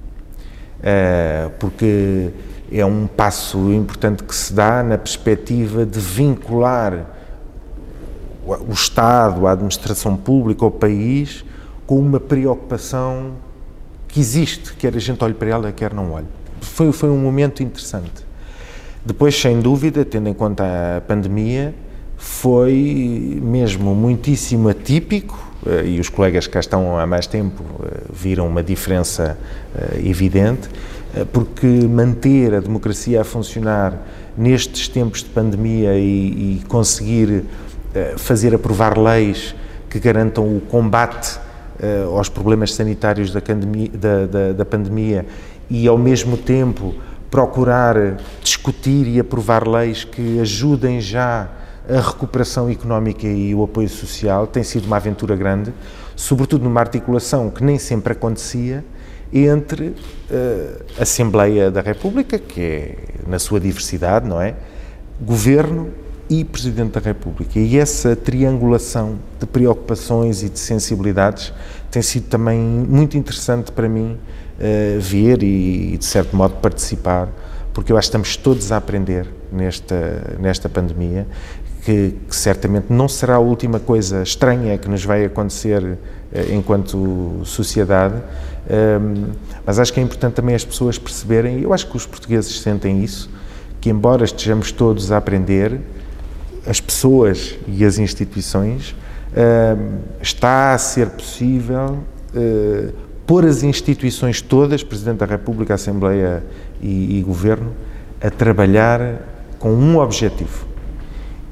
Eh, 0.83 1.49
porque 1.61 2.31
é 2.71 2.85
um 2.85 3.07
passo 3.07 3.73
importante 3.73 4.25
que 4.25 4.35
se 4.35 4.53
dá 4.53 4.83
na 4.83 4.99
perspectiva 4.99 5.87
de 5.87 6.01
vincular 6.01 7.07
o 8.45 8.73
Estado, 8.73 9.47
a 9.47 9.53
administração 9.53 10.16
pública, 10.16 10.64
o 10.64 10.71
país, 10.71 11.45
com 11.87 11.99
uma 11.99 12.18
preocupação 12.18 13.33
que 14.09 14.18
existe, 14.18 14.75
quer 14.75 14.97
a 14.97 14.99
gente 14.99 15.23
olhe 15.23 15.35
para 15.35 15.49
ela, 15.49 15.73
quer 15.73 15.95
não 15.95 16.12
olhe. 16.12 16.27
Foi, 16.61 16.90
foi 16.92 17.11
um 17.11 17.18
momento 17.18 17.62
interessante. 17.62 18.27
Depois, 19.05 19.38
sem 19.40 19.61
dúvida, 19.61 20.05
tendo 20.05 20.29
em 20.29 20.35
conta 20.35 20.64
a 20.97 21.01
pandemia, 21.01 21.75
foi 22.16 23.40
mesmo 23.42 23.95
muitíssimo 23.95 24.68
atípico, 24.68 25.52
e 25.85 26.01
os 26.01 26.09
colegas 26.09 26.46
que 26.46 26.53
cá 26.53 26.61
estão 26.61 26.98
há 26.98 27.07
mais 27.07 27.27
tempo 27.27 27.62
eh, 27.85 28.03
viram 28.12 28.46
uma 28.48 28.62
diferença 28.62 29.38
eh, 29.75 30.01
evidente, 30.05 30.68
porque 31.31 31.66
manter 31.66 32.55
a 32.55 32.61
democracia 32.61 33.20
a 33.20 33.25
funcionar 33.25 33.92
nestes 34.37 34.88
tempos 34.88 35.22
de 35.22 35.29
pandemia 35.29 35.94
e, 35.98 36.57
e 36.61 36.64
conseguir 36.68 37.44
fazer 38.16 38.55
aprovar 38.55 38.96
leis 38.96 39.55
que 39.90 40.01
garantam 40.01 40.57
o 40.57 40.59
combate 40.59 41.38
aos 42.16 42.31
problemas 42.31 42.72
sanitários 42.72 43.31
da, 43.31 43.40
da, 43.40 44.27
da, 44.27 44.53
da 44.55 44.64
pandemia 44.64 45.27
e, 45.68 45.87
ao 45.87 45.98
mesmo 45.98 46.38
tempo, 46.38 46.94
procurar 47.31 48.16
discutir 48.42 49.07
e 49.07 49.20
aprovar 49.20 49.66
leis 49.68 50.05
que 50.05 50.40
ajudem 50.40 50.98
já 50.98 51.48
a 51.88 52.01
recuperação 52.01 52.71
económica 52.71 53.27
e 53.27 53.55
o 53.55 53.64
apoio 53.64 53.88
social 53.88 54.47
tem 54.47 54.62
sido 54.62 54.87
uma 54.87 54.97
aventura 54.97 55.35
grande, 55.35 55.73
sobretudo 56.14 56.64
numa 56.64 56.81
articulação 56.81 57.51
que 57.51 57.64
nem 57.64 57.79
sempre 57.79 58.12
acontecia 58.12 58.85
entre 59.33 59.88
uh, 59.88 60.85
Assembleia 61.01 61.71
da 61.71 61.81
República, 61.81 62.38
que 62.38 62.61
é 62.61 62.97
na 63.27 63.38
sua 63.38 63.59
diversidade, 63.59 64.29
não 64.29 64.40
é? 64.40 64.55
Governo 65.21 65.90
e 66.29 66.45
Presidente 66.45 66.92
da 66.92 67.01
República. 67.01 67.59
E 67.59 67.79
essa 67.79 68.14
triangulação 68.14 69.18
de 69.40 69.47
preocupações 69.47 70.42
e 70.42 70.49
de 70.49 70.59
sensibilidades 70.59 71.53
tem 71.90 72.03
sido 72.03 72.29
também 72.29 72.59
muito 72.59 73.16
interessante 73.16 73.73
para 73.73 73.88
mim 73.88 74.18
uh, 74.59 75.01
ver 75.01 75.42
e, 75.42 75.97
de 75.97 76.05
certo 76.05 76.37
modo, 76.37 76.57
participar, 76.57 77.29
porque 77.73 77.90
eu 77.90 77.97
acho 77.97 78.09
que 78.09 78.11
estamos 78.11 78.37
todos 78.37 78.71
a 78.71 78.77
aprender 78.77 79.27
nesta, 79.51 80.37
nesta 80.38 80.68
pandemia 80.68 81.27
que, 81.83 82.14
que, 82.29 82.37
certamente 82.37 82.87
não 82.90 83.09
será 83.09 83.37
a 83.37 83.38
última 83.38 83.81
coisa 83.81 84.23
estranha 84.23 84.79
que 84.79 84.88
nos 84.88 85.05
vai 85.05 85.25
acontecer 85.25 85.99
eh, 86.33 86.55
enquanto 86.55 87.40
sociedade, 87.45 88.14
um, 88.71 89.33
mas 89.66 89.79
acho 89.79 89.92
que 89.92 89.99
é 89.99 90.03
importante 90.03 90.35
também 90.35 90.55
as 90.55 90.64
pessoas 90.64 90.97
perceberem, 90.99 91.59
e 91.59 91.62
eu 91.64 91.73
acho 91.73 91.88
que 91.88 91.97
os 91.97 92.07
portugueses 92.07 92.61
sentem 92.61 93.03
isso, 93.03 93.29
que 93.81 93.90
embora 93.90 94.25
estejamos 94.25 94.71
todos 94.71 95.11
a 95.11 95.16
aprender, 95.16 95.81
as 96.64 96.81
pessoas 96.81 97.59
e 97.66 97.85
as 97.85 97.99
instituições, 97.99 98.95
um, 99.37 99.99
está 100.21 100.73
a 100.73 100.79
ser 100.79 101.11
possível 101.11 101.99
uh, 102.35 102.92
pôr 103.27 103.45
as 103.45 103.62
instituições 103.62 104.40
todas, 104.40 104.85
Presidente 104.85 105.18
da 105.18 105.27
República, 105.27 105.75
Assembleia 105.75 106.45
e, 106.81 107.18
e 107.18 107.23
Governo, 107.23 107.73
a 108.21 108.31
trabalhar 108.31 109.21
com 109.59 109.73
um 109.73 109.99
objetivo, 109.99 110.66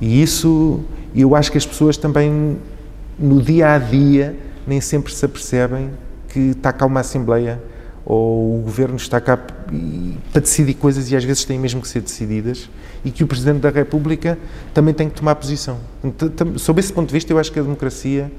e 0.00 0.22
isso, 0.22 0.80
eu 1.14 1.34
acho 1.34 1.52
que 1.52 1.58
as 1.58 1.66
pessoas 1.66 1.96
também 1.96 2.56
no 3.18 3.42
dia 3.42 3.74
a 3.74 3.78
dia 3.78 4.36
nem 4.66 4.80
sempre 4.80 5.12
se 5.12 5.24
apercebem 5.24 5.90
que 6.28 6.50
está 6.50 6.72
cá 6.72 6.86
uma 6.86 7.00
Assembleia 7.00 7.60
ou 8.04 8.58
o 8.58 8.62
Governo 8.62 8.96
está 8.96 9.20
cá 9.20 9.36
para 9.36 10.40
decidir 10.40 10.74
coisas 10.74 11.10
e 11.10 11.16
às 11.16 11.24
vezes 11.24 11.44
têm 11.44 11.58
mesmo 11.58 11.80
que 11.80 11.88
ser 11.88 12.00
decididas 12.00 12.68
e 13.04 13.10
que 13.10 13.22
o 13.22 13.26
Presidente 13.26 13.60
da 13.60 13.70
República 13.70 14.38
também 14.72 14.94
tem 14.94 15.08
que 15.08 15.16
tomar 15.16 15.34
posição. 15.34 15.78
Sob 16.56 16.80
esse 16.80 16.92
ponto 16.92 17.08
de 17.08 17.12
vista, 17.12 17.32
eu 17.32 17.38
acho 17.38 17.52
que 17.52 17.58
a 17.58 17.62
democracia 17.62 18.30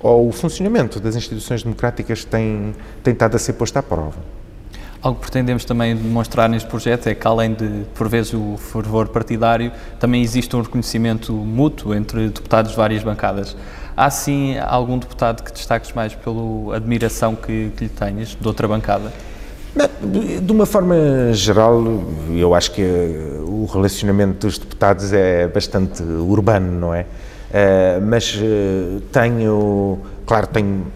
ou 0.00 0.28
o 0.28 0.32
funcionamento 0.32 1.00
das 1.00 1.16
instituições 1.16 1.62
democráticas 1.62 2.24
tem, 2.24 2.74
tem 3.02 3.12
estado 3.12 3.34
a 3.34 3.38
ser 3.38 3.54
posto 3.54 3.76
à 3.76 3.82
prova. 3.82 4.18
Algo 5.00 5.20
que 5.20 5.22
pretendemos 5.22 5.64
também 5.64 5.94
demonstrar 5.94 6.48
neste 6.48 6.68
projeto 6.68 7.06
é 7.06 7.14
que, 7.14 7.26
além 7.26 7.54
de, 7.54 7.84
por 7.94 8.08
vezes, 8.08 8.34
o 8.34 8.56
fervor 8.56 9.08
partidário, 9.08 9.70
também 10.00 10.22
existe 10.22 10.56
um 10.56 10.62
reconhecimento 10.62 11.32
mútuo 11.32 11.94
entre 11.94 12.28
deputados 12.28 12.72
de 12.72 12.76
várias 12.76 13.04
bancadas. 13.04 13.56
Há, 13.96 14.10
sim, 14.10 14.56
algum 14.58 14.98
deputado 14.98 15.42
que 15.44 15.52
destaques 15.52 15.92
mais 15.92 16.14
pela 16.14 16.76
admiração 16.76 17.36
que, 17.36 17.70
que 17.76 17.84
lhe 17.84 17.90
tenhas, 17.90 18.36
de 18.40 18.46
outra 18.46 18.66
bancada? 18.66 19.12
De 20.02 20.50
uma 20.50 20.66
forma 20.66 20.96
geral, 21.32 21.84
eu 22.30 22.52
acho 22.54 22.72
que 22.72 22.82
o 23.44 23.66
relacionamento 23.72 24.46
dos 24.46 24.58
deputados 24.58 25.12
é 25.12 25.46
bastante 25.46 26.02
urbano, 26.02 26.72
não 26.72 26.94
é? 26.94 27.02
Uh, 27.02 28.04
mas 28.04 28.34
uh, 28.34 29.00
tenho, 29.12 29.98
claro, 30.26 30.48
tenho, 30.48 30.86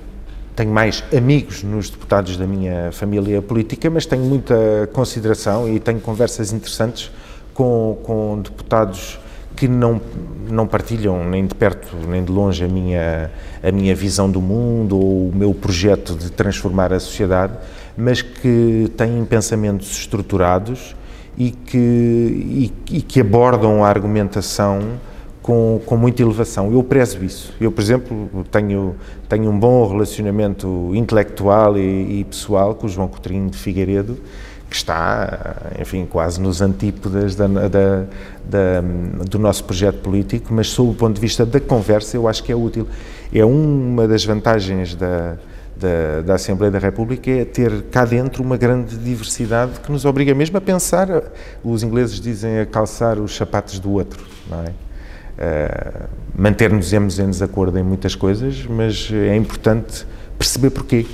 tenho 0.55 0.71
mais 0.71 1.03
amigos 1.17 1.63
nos 1.63 1.89
deputados 1.89 2.37
da 2.37 2.47
minha 2.47 2.93
família 2.93 3.41
política, 3.41 3.89
mas 3.89 4.05
tenho 4.05 4.23
muita 4.23 4.89
consideração 4.93 5.69
e 5.69 5.81
tenho 5.81 6.01
conversas 6.01 6.53
interessantes 6.53 7.11
com, 7.55 7.99
com 8.03 8.41
deputados 8.43 9.19
que 9.57 9.69
não, 9.69 10.01
não 10.49 10.67
partilham 10.67 11.29
nem 11.29 11.47
de 11.47 11.55
perto 11.55 11.95
nem 12.09 12.25
de 12.25 12.33
longe 12.33 12.65
a 12.65 12.69
minha, 12.69 13.31
a 13.63 13.71
minha 13.71 13.95
visão 13.95 14.31
do 14.31 14.41
mundo 14.41 14.99
ou 14.99 15.29
o 15.29 15.33
meu 15.35 15.55
projeto 15.55 16.15
de 16.15 16.31
transformar 16.31 16.93
a 16.93 17.01
sociedade, 17.01 17.55
mas 17.97 18.23
que 18.23 18.91
têm 18.97 19.25
pensamentos 19.25 19.91
estruturados 20.01 20.97
e 21.37 21.51
que, 21.51 21.79
e, 21.79 22.73
e 22.91 23.03
que 23.03 23.21
abordam 23.21 23.85
a 23.85 23.89
argumentação 23.89 24.81
com, 25.43 25.81
com 25.85 25.97
muita 25.97 26.23
elevação. 26.23 26.73
Eu 26.73 26.83
prezo 26.83 27.23
isso. 27.25 27.53
Eu, 27.61 27.73
por 27.73 27.81
exemplo, 27.81 28.47
tenho, 28.51 28.95
tenho 29.29 29.51
um 29.51 29.59
bom 29.59 29.87
relacionamento 29.89 30.93
intelectual 30.95 31.77
e, 31.77 32.21
e 32.21 32.25
pessoal 32.25 32.75
com 32.75 32.87
o 32.87 32.89
João 32.89 33.09
Coutinho 33.09 33.51
de 33.51 33.59
Figueiredo, 33.59 34.17
que 34.71 34.77
está, 34.77 35.57
enfim, 35.79 36.07
quase 36.07 36.41
nos 36.41 36.63
antípodas 36.63 37.35
da, 37.35 37.47
da, 37.47 37.69
da, 37.69 38.81
do 39.29 39.39
nosso 39.39 39.65
projeto 39.65 39.99
político, 39.99 40.55
mas 40.55 40.69
sob 40.69 40.93
o 40.93 40.95
ponto 40.95 41.17
de 41.17 41.21
vista 41.21 41.45
da 41.45 41.61
conversa 41.61 42.17
eu 42.17 42.27
acho 42.27 42.43
que 42.43 42.51
é 42.51 42.57
útil. 42.57 42.87
É 43.35 43.45
uma 43.45 44.09
das 44.09 44.25
vantagens 44.25 44.95
da, 44.95 45.37
da, 45.77 46.23
da, 46.25 46.35
Assembleia 46.37 46.71
da 46.71 46.79
República 46.79 47.31
é 47.31 47.45
ter 47.45 47.83
cá 47.91 48.07
dentro 48.07 48.43
uma 48.43 48.57
grande 48.57 48.97
diversidade 48.97 49.81
que 49.81 49.93
nos 49.93 50.07
obriga 50.07 50.35
mesmo 50.35 50.57
a 50.57 50.61
pensar, 50.61 51.09
os 51.63 51.83
ingleses 51.83 52.19
dizem 52.19 52.61
a 52.61 52.65
calçar 52.65 53.19
os 53.19 53.37
sapatos 53.37 53.79
do 53.79 53.91
outro, 53.91 54.25
não 54.49 54.61
é? 54.61 54.73
Uh, 55.39 56.23
Manter-nos 56.35 56.93
em 56.93 57.27
desacordo 57.27 57.79
em 57.79 57.83
muitas 57.83 58.15
coisas, 58.15 58.65
mas 58.67 59.11
é 59.13 59.37
importante 59.37 60.07
perceber 60.39 60.71
porquê. 60.71 61.07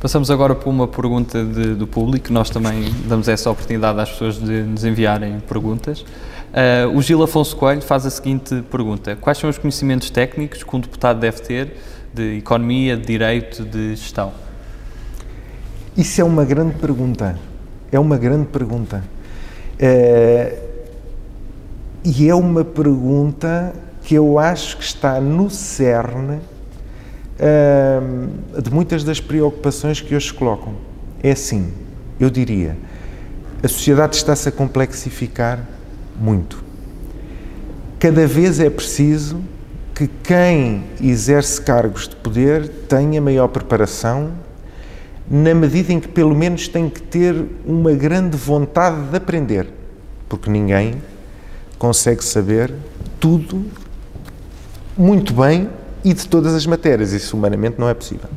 Passamos 0.00 0.30
agora 0.30 0.54
para 0.54 0.68
uma 0.68 0.88
pergunta 0.88 1.44
de, 1.44 1.74
do 1.74 1.86
público. 1.86 2.32
Nós 2.32 2.50
também 2.50 2.90
damos 3.06 3.28
essa 3.28 3.50
oportunidade 3.50 4.00
às 4.00 4.10
pessoas 4.10 4.36
de 4.36 4.62
nos 4.62 4.84
enviarem 4.84 5.38
perguntas. 5.40 6.00
Uh, 6.00 6.96
o 6.96 7.00
Gil 7.00 7.22
Afonso 7.22 7.54
Coelho 7.54 7.82
faz 7.82 8.04
a 8.04 8.10
seguinte 8.10 8.64
pergunta: 8.70 9.14
Quais 9.14 9.38
são 9.38 9.48
os 9.48 9.58
conhecimentos 9.58 10.10
técnicos 10.10 10.64
que 10.64 10.76
um 10.76 10.80
deputado 10.80 11.20
deve 11.20 11.42
ter 11.42 11.76
de 12.12 12.38
economia, 12.38 12.96
de 12.96 13.06
direito, 13.06 13.62
de 13.62 13.94
gestão? 13.94 14.32
Isso 15.96 16.20
é 16.20 16.24
uma 16.24 16.44
grande 16.44 16.74
pergunta. 16.74 17.38
É 17.92 18.00
uma 18.00 18.16
grande 18.16 18.46
pergunta. 18.46 19.04
Uh, 19.74 20.71
e 22.04 22.28
é 22.28 22.34
uma 22.34 22.64
pergunta 22.64 23.72
que 24.02 24.14
eu 24.14 24.38
acho 24.38 24.76
que 24.76 24.84
está 24.84 25.20
no 25.20 25.48
cerne 25.48 26.40
uh, 27.38 28.60
de 28.60 28.70
muitas 28.70 29.04
das 29.04 29.20
preocupações 29.20 30.00
que 30.00 30.14
hoje 30.14 30.28
se 30.28 30.34
colocam. 30.34 30.74
É 31.22 31.30
assim, 31.30 31.72
eu 32.18 32.28
diria, 32.28 32.76
a 33.62 33.68
sociedade 33.68 34.16
está-se 34.16 34.48
a 34.48 34.52
complexificar 34.52 35.60
muito. 36.20 36.62
Cada 38.00 38.26
vez 38.26 38.58
é 38.58 38.68
preciso 38.68 39.40
que 39.94 40.08
quem 40.24 40.82
exerce 41.00 41.60
cargos 41.60 42.08
de 42.08 42.16
poder 42.16 42.68
tenha 42.88 43.20
maior 43.20 43.46
preparação, 43.46 44.32
na 45.30 45.54
medida 45.54 45.92
em 45.92 46.00
que 46.00 46.08
pelo 46.08 46.34
menos 46.34 46.66
tem 46.66 46.88
que 46.90 47.00
ter 47.00 47.36
uma 47.64 47.92
grande 47.92 48.36
vontade 48.36 49.00
de 49.08 49.16
aprender, 49.16 49.68
porque 50.28 50.50
ninguém 50.50 50.94
consegue 51.82 52.22
saber 52.22 52.72
tudo 53.18 53.64
muito 54.96 55.34
bem 55.34 55.68
e 56.04 56.14
de 56.14 56.28
todas 56.28 56.54
as 56.54 56.64
matérias. 56.64 57.10
Isso 57.10 57.36
humanamente 57.36 57.74
não 57.76 57.88
é 57.88 57.94
possível. 57.94 58.30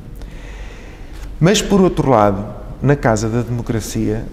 Mas, 1.39 1.61
por 1.61 1.79
outro 1.79 2.09
lado, 2.09 2.43
na 2.81 2.95
Casa 2.95 3.29
da 3.29 3.43
Democracia 3.43 4.25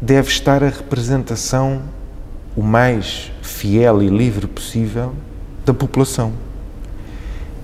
deve 0.00 0.28
estar 0.28 0.62
a 0.62 0.68
representação 0.68 1.82
o 2.54 2.62
mais 2.62 3.32
fiel 3.42 4.04
e 4.04 4.08
livre 4.08 4.46
possível 4.46 5.14
da 5.66 5.74
população. 5.74 6.32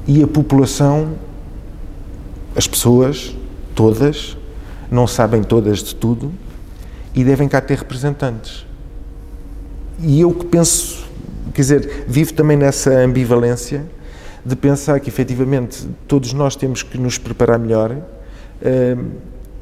E 0.09 0.25
a 0.25 0.27
população, 0.27 1.15
as 2.57 2.67
pessoas, 2.67 3.33
todas, 3.77 4.37
não 4.91 5.07
sabem 5.07 5.45
todas 5.45 5.85
de 5.85 5.95
tudo 5.95 6.33
e 7.15 7.23
devem 7.23 7.47
cá 7.47 7.61
ter 7.61 7.79
representantes. 7.79 8.67
E 10.01 10.21
eu 10.21 10.33
que 10.33 10.47
penso, 10.47 11.05
quer 11.53 11.63
dizer, 11.63 12.05
vivo 12.09 12.33
também 12.35 12.57
nessa 12.57 12.91
ambivalência 12.91 13.85
de 14.45 14.55
pensar 14.55 15.01
que 15.01 15.09
efetivamente 15.09 15.87
todos 16.07 16.33
nós 16.33 16.55
temos 16.55 16.83
que 16.83 16.99
nos 16.99 17.17
preparar 17.17 17.59
melhor, 17.59 17.97
eh, 18.61 18.97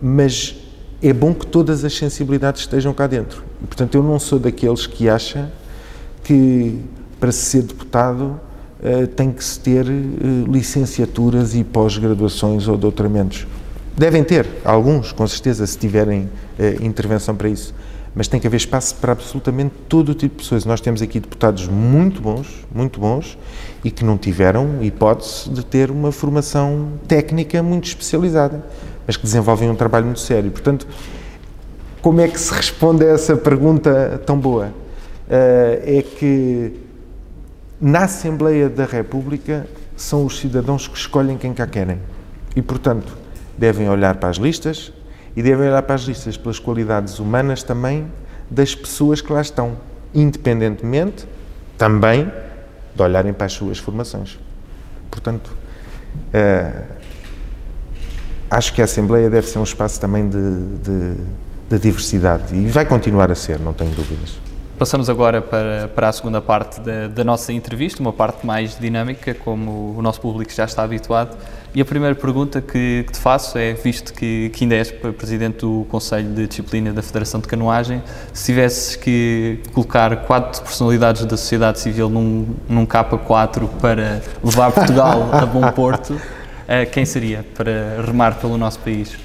mas 0.00 0.56
é 1.00 1.12
bom 1.12 1.32
que 1.32 1.46
todas 1.46 1.84
as 1.84 1.96
sensibilidades 1.96 2.62
estejam 2.62 2.92
cá 2.92 3.06
dentro. 3.06 3.44
Portanto, 3.66 3.94
eu 3.94 4.02
não 4.02 4.18
sou 4.18 4.38
daqueles 4.38 4.86
que 4.86 5.08
acha 5.08 5.52
que 6.24 6.80
para 7.20 7.30
ser 7.30 7.62
deputado 7.62 8.40
eh, 8.82 9.06
tem 9.06 9.30
que 9.30 9.44
se 9.44 9.60
ter 9.60 9.86
eh, 9.86 9.92
licenciaturas 10.48 11.54
e 11.54 11.62
pós-graduações 11.62 12.66
ou 12.66 12.76
doutoramentos. 12.76 13.46
Devem 13.96 14.24
ter, 14.24 14.48
alguns, 14.64 15.12
com 15.12 15.26
certeza, 15.28 15.66
se 15.66 15.76
tiverem 15.76 16.28
intervenção 16.80 17.36
para 17.36 17.48
isso 17.48 17.74
mas 18.14 18.28
tem 18.28 18.38
que 18.38 18.46
haver 18.46 18.58
espaço 18.58 18.94
para 18.96 19.12
absolutamente 19.12 19.74
todo 19.88 20.10
o 20.10 20.14
tipo 20.14 20.36
de 20.36 20.42
pessoas. 20.42 20.64
Nós 20.64 20.80
temos 20.80 21.00
aqui 21.00 21.18
deputados 21.18 21.66
muito 21.66 22.20
bons, 22.20 22.66
muito 22.74 23.00
bons, 23.00 23.38
e 23.82 23.90
que 23.90 24.04
não 24.04 24.18
tiveram 24.18 24.82
hipótese 24.82 25.48
de 25.50 25.64
ter 25.64 25.90
uma 25.90 26.12
formação 26.12 26.92
técnica 27.08 27.62
muito 27.62 27.86
especializada, 27.86 28.64
mas 29.06 29.16
que 29.16 29.22
desenvolvem 29.22 29.70
um 29.70 29.74
trabalho 29.74 30.06
muito 30.06 30.20
sério. 30.20 30.50
Portanto, 30.50 30.86
como 32.02 32.20
é 32.20 32.28
que 32.28 32.38
se 32.38 32.52
responde 32.52 33.04
a 33.04 33.08
essa 33.08 33.36
pergunta 33.36 34.20
tão 34.26 34.38
boa? 34.38 34.66
Uh, 34.66 35.80
é 35.84 36.02
que 36.02 36.72
na 37.80 38.04
Assembleia 38.04 38.68
da 38.68 38.84
República 38.84 39.66
são 39.96 40.26
os 40.26 40.38
cidadãos 40.38 40.86
que 40.86 40.96
escolhem 40.96 41.38
quem 41.38 41.54
cá 41.54 41.66
querem. 41.66 41.98
E, 42.54 42.60
portanto, 42.60 43.16
devem 43.56 43.88
olhar 43.88 44.16
para 44.16 44.28
as 44.28 44.36
listas, 44.36 44.92
e 45.34 45.42
devem 45.42 45.68
olhar 45.68 45.82
para 45.82 45.94
as 45.94 46.02
listas 46.02 46.36
pelas 46.36 46.58
qualidades 46.58 47.18
humanas 47.18 47.62
também 47.62 48.06
das 48.50 48.74
pessoas 48.74 49.20
que 49.20 49.32
lá 49.32 49.40
estão, 49.40 49.78
independentemente 50.14 51.26
também 51.78 52.30
de 52.94 53.02
olharem 53.02 53.32
para 53.32 53.46
as 53.46 53.52
suas 53.52 53.78
formações. 53.78 54.38
Portanto, 55.10 55.56
uh, 56.34 56.84
acho 58.50 58.74
que 58.74 58.82
a 58.82 58.84
Assembleia 58.84 59.30
deve 59.30 59.46
ser 59.46 59.58
um 59.58 59.62
espaço 59.62 59.98
também 59.98 60.28
de, 60.28 60.38
de, 60.38 61.14
de 61.70 61.78
diversidade 61.78 62.54
e 62.54 62.66
vai 62.66 62.84
continuar 62.84 63.30
a 63.30 63.34
ser, 63.34 63.58
não 63.58 63.72
tenho 63.72 63.90
dúvidas. 63.92 64.41
Passamos 64.82 65.08
agora 65.08 65.40
para, 65.40 65.88
para 65.94 66.08
a 66.08 66.12
segunda 66.12 66.40
parte 66.40 66.80
da, 66.80 67.06
da, 67.06 67.22
nossa 67.22 67.52
entrevista, 67.52 68.00
uma 68.00 68.12
parte 68.12 68.44
mais 68.44 68.76
dinâmica, 68.76 69.32
como 69.32 69.94
o 69.96 70.02
nosso 70.02 70.20
público 70.20 70.50
já 70.52 70.64
está 70.64 70.82
habituado. 70.82 71.38
E 71.72 71.80
a 71.80 71.84
primeira 71.84 72.16
pergunta 72.16 72.60
que, 72.60 73.04
que 73.06 73.12
te 73.12 73.20
faço 73.20 73.56
é, 73.56 73.74
visto 73.74 74.12
que, 74.12 74.50
que 74.52 74.64
ainda 74.64 74.74
és 74.74 74.90
presidente 74.90 75.58
do 75.58 75.86
Conselho 75.88 76.30
de 76.30 76.48
Disciplina 76.48 76.92
da 76.92 77.00
Federação 77.00 77.40
de 77.40 77.46
Canoagem, 77.46 78.02
se 78.32 78.46
tivesses 78.46 78.96
que 78.96 79.60
colocar 79.72 80.24
quatro 80.24 80.60
personalidades 80.62 81.24
da 81.26 81.36
sociedade 81.36 81.78
civil 81.78 82.10
num, 82.10 82.48
num 82.68 82.84
K4 82.84 83.68
para 83.80 84.20
levar 84.42 84.72
Portugal 84.72 85.28
a 85.32 85.46
bom 85.46 85.70
porto, 85.70 86.14
uh, 86.14 86.90
quem 86.90 87.04
seria 87.04 87.46
para 87.54 88.02
remar 88.04 88.34
pelo 88.40 88.58
nosso 88.58 88.80
país? 88.80 89.16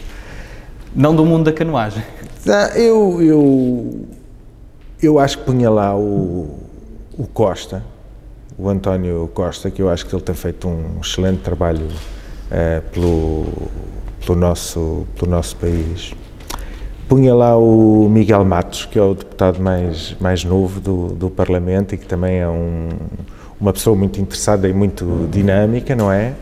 Não 0.95 1.15
do 1.15 1.25
mundo 1.25 1.45
da 1.45 1.51
canoagem. 1.51 2.03
Ah, 2.47 2.77
eu, 2.77 3.19
eu 3.23 4.16
eu 5.01 5.19
acho 5.19 5.39
que 5.39 5.43
punha 5.45 5.69
lá 5.69 5.95
o, 5.95 6.57
o 7.17 7.27
Costa, 7.27 7.83
o 8.57 8.67
António 8.69 9.29
Costa, 9.33 9.69
que 9.69 9.81
eu 9.81 9.89
acho 9.89 10.05
que 10.05 10.15
ele 10.15 10.23
tem 10.23 10.33
feito 10.33 10.67
um 10.67 10.99
excelente 11.01 11.41
trabalho 11.41 11.85
uh, 11.85 12.81
pelo, 12.91 13.45
pelo, 14.25 14.39
nosso, 14.39 15.05
pelo 15.15 15.29
nosso 15.29 15.55
país. 15.57 16.13
Punha 17.07 17.33
lá 17.33 17.55
o 17.55 18.09
Miguel 18.09 18.43
Matos, 18.43 18.85
que 18.85 18.97
é 18.97 19.01
o 19.01 19.13
deputado 19.13 19.61
mais, 19.61 20.15
mais 20.19 20.43
novo 20.43 20.79
do, 20.79 21.07
do 21.13 21.29
Parlamento 21.29 21.95
e 21.95 21.97
que 21.97 22.05
também 22.05 22.39
é 22.39 22.47
um, 22.47 22.89
uma 23.61 23.71
pessoa 23.71 23.95
muito 23.95 24.19
interessada 24.19 24.67
e 24.67 24.73
muito 24.73 25.29
dinâmica, 25.31 25.95
não 25.95 26.11
é? 26.11 26.33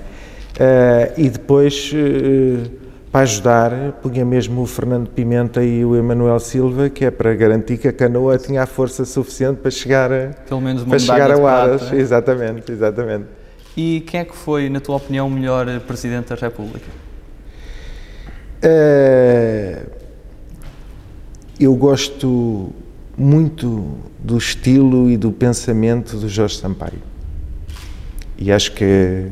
Uh, 0.56 1.20
e 1.20 1.30
depois, 1.30 1.92
uh, 1.94 2.72
para 3.16 3.22
ajudar, 3.22 3.72
punha 4.02 4.26
mesmo 4.26 4.62
o 4.62 4.66
Fernando 4.66 5.10
Pimenta 5.10 5.64
e 5.64 5.86
o 5.86 5.96
Emanuel 5.96 6.38
Silva, 6.38 6.90
que 6.90 7.06
é 7.06 7.10
para 7.10 7.34
garantir 7.34 7.78
que 7.78 7.88
a 7.88 7.94
canoa 7.94 8.38
tinha 8.38 8.64
a 8.64 8.66
força 8.66 9.06
suficiente 9.06 9.62
para 9.62 9.72
chegar, 9.72 10.12
a, 10.12 10.34
Pelo 10.46 10.60
menos 10.60 10.82
uma 10.82 10.90
para 10.90 11.00
chegar 11.00 11.32
a 11.32 11.36
Aras. 11.36 11.82
prata. 11.84 11.96
Exatamente, 11.96 12.70
exatamente. 12.74 13.24
E 13.78 14.02
quem 14.02 14.20
é 14.20 14.26
que 14.26 14.36
foi, 14.36 14.68
na 14.68 14.82
tua 14.82 14.98
opinião, 14.98 15.28
o 15.28 15.32
melhor 15.32 15.66
Presidente 15.88 16.28
da 16.28 16.36
República? 16.36 16.88
Uh, 18.62 19.90
eu 21.58 21.74
gosto 21.74 22.74
muito 23.18 23.98
do 24.20 24.38
estilo 24.38 25.10
e 25.10 25.16
do 25.16 25.32
pensamento 25.32 26.18
do 26.18 26.28
Jorge 26.28 26.58
Sampaio. 26.58 27.02
E 28.38 28.52
acho 28.52 28.74
que 28.74 29.32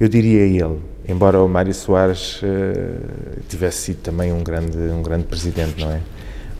eu 0.00 0.08
diria 0.08 0.40
ele, 0.40 0.80
embora 1.08 1.42
o 1.42 1.48
Mário 1.48 1.74
Soares 1.74 2.40
uh, 2.42 3.40
tivesse 3.48 3.78
sido 3.78 4.02
também 4.02 4.32
um 4.32 4.42
grande, 4.42 4.76
um 4.76 5.02
grande 5.02 5.24
presidente, 5.24 5.80
não 5.80 5.90
é? 5.90 6.00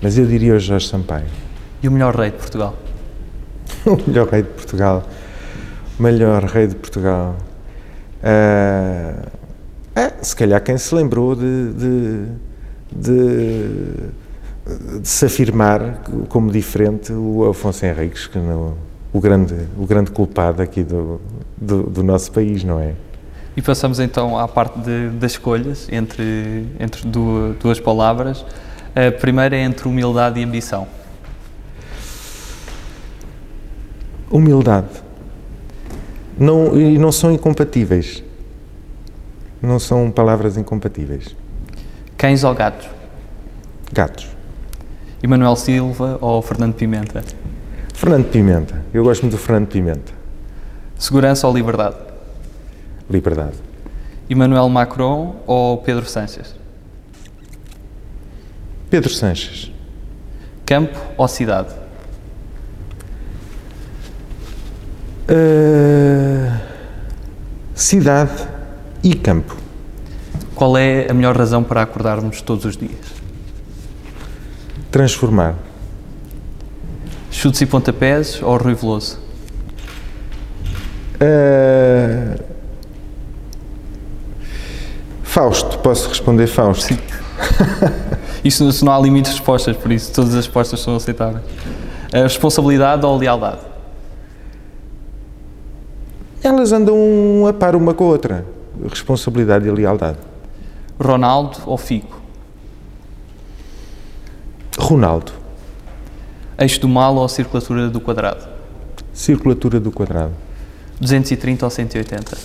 Mas 0.00 0.18
eu 0.18 0.26
diria 0.26 0.54
o 0.54 0.58
Jorge 0.58 0.88
Sampaio. 0.88 1.26
E 1.82 1.88
o 1.88 1.92
melhor 1.92 2.14
rei 2.14 2.30
de 2.30 2.36
Portugal? 2.36 2.76
o 3.86 3.96
melhor 4.08 4.28
rei 4.28 4.42
de 4.42 4.48
Portugal. 4.48 5.04
O 5.98 6.02
melhor 6.02 6.44
rei 6.44 6.66
de 6.66 6.74
Portugal. 6.74 7.36
Uh, 8.22 9.30
é, 9.94 10.12
se 10.22 10.34
calhar 10.34 10.62
quem 10.62 10.78
se 10.78 10.94
lembrou 10.94 11.34
de, 11.34 11.72
de, 11.72 12.24
de, 12.90 13.66
de, 15.00 15.08
se 15.08 15.26
afirmar 15.26 16.02
como 16.28 16.50
diferente 16.50 17.12
o 17.12 17.48
Afonso 17.48 17.84
Henriques, 17.84 18.26
que 18.26 18.38
no, 18.38 18.76
o, 19.12 19.20
grande, 19.20 19.54
o 19.76 19.86
grande 19.86 20.10
culpado 20.10 20.62
aqui 20.62 20.82
do, 20.82 21.20
do, 21.56 21.82
do, 21.84 22.02
nosso 22.02 22.32
país, 22.32 22.64
não 22.64 22.80
é? 22.80 22.94
E 23.56 23.60
passamos 23.60 24.00
então 24.00 24.38
à 24.38 24.48
parte 24.48 24.78
de, 24.78 25.10
das 25.10 25.32
escolhas, 25.32 25.88
entre, 25.90 26.66
entre 26.80 27.06
duas, 27.06 27.56
duas 27.56 27.80
palavras. 27.80 28.44
A 28.94 29.10
primeira 29.10 29.56
é 29.56 29.60
entre 29.60 29.88
humildade 29.88 30.40
e 30.40 30.44
ambição. 30.44 30.86
Humildade. 34.30 34.88
Não, 36.38 36.78
e 36.80 36.98
não 36.98 37.12
são 37.12 37.30
incompatíveis. 37.30 38.22
Não 39.60 39.78
são 39.78 40.10
palavras 40.10 40.56
incompatíveis. 40.56 41.36
Cães 42.16 42.42
ou 42.42 42.54
gatos? 42.54 42.88
Gatos. 43.92 44.28
Emanuel 45.22 45.54
Silva 45.56 46.18
ou 46.20 46.40
Fernando 46.40 46.74
Pimenta? 46.74 47.22
Fernando 47.94 48.30
Pimenta. 48.30 48.82
Eu 48.92 49.04
gosto 49.04 49.22
muito 49.22 49.34
do 49.34 49.38
Fernando 49.38 49.68
Pimenta. 49.68 50.12
Segurança 50.98 51.46
ou 51.46 51.54
liberdade? 51.54 52.11
Liberdade. 53.12 53.56
Emmanuel 54.30 54.68
Macron 54.70 55.36
ou 55.46 55.76
Pedro 55.78 56.06
Sanches? 56.06 56.54
Pedro 58.88 59.10
Sanches. 59.10 59.70
Campo 60.64 60.98
ou 61.18 61.28
cidade? 61.28 61.74
Uh, 65.28 66.58
cidade 67.74 68.48
e 69.04 69.14
campo. 69.14 69.56
Qual 70.54 70.76
é 70.78 71.10
a 71.10 71.14
melhor 71.14 71.36
razão 71.36 71.62
para 71.62 71.82
acordarmos 71.82 72.40
todos 72.40 72.64
os 72.64 72.78
dias? 72.78 73.12
Transformar. 74.90 75.54
Chutes 77.30 77.60
e 77.60 77.66
pontapés 77.66 78.40
ou 78.42 78.56
Rui 78.56 78.74
Veloso? 78.74 79.18
Uh... 81.16 81.61
Fausto, 85.32 85.78
posso 85.78 86.10
responder 86.10 86.46
Fausto? 86.46 86.84
Sim. 86.88 86.98
isso, 88.44 88.84
não 88.84 88.92
há 88.92 89.00
limites 89.00 89.32
de 89.32 89.38
respostas, 89.38 89.74
por 89.74 89.90
isso 89.90 90.12
todas 90.12 90.34
as 90.34 90.44
respostas 90.44 90.80
são 90.80 90.94
aceitáveis. 90.94 91.42
A 92.12 92.18
responsabilidade 92.18 93.06
ou 93.06 93.16
lealdade? 93.16 93.60
Elas 96.42 96.70
andam 96.70 97.46
a 97.48 97.52
par 97.54 97.74
uma 97.74 97.94
com 97.94 98.04
a 98.04 98.08
outra. 98.08 98.46
Responsabilidade 98.86 99.66
e 99.66 99.70
lealdade. 99.70 100.18
Ronaldo 101.02 101.60
ou 101.64 101.78
Figo? 101.78 102.20
Ronaldo. 104.76 105.32
Eixo 106.58 106.78
do 106.78 106.88
mal 106.88 107.16
ou 107.16 107.26
circulatura 107.26 107.88
do 107.88 108.02
quadrado? 108.02 108.46
Circulatura 109.14 109.80
do 109.80 109.90
quadrado. 109.90 110.34
230 111.00 111.64
ou 111.64 111.70
180? 111.70 112.38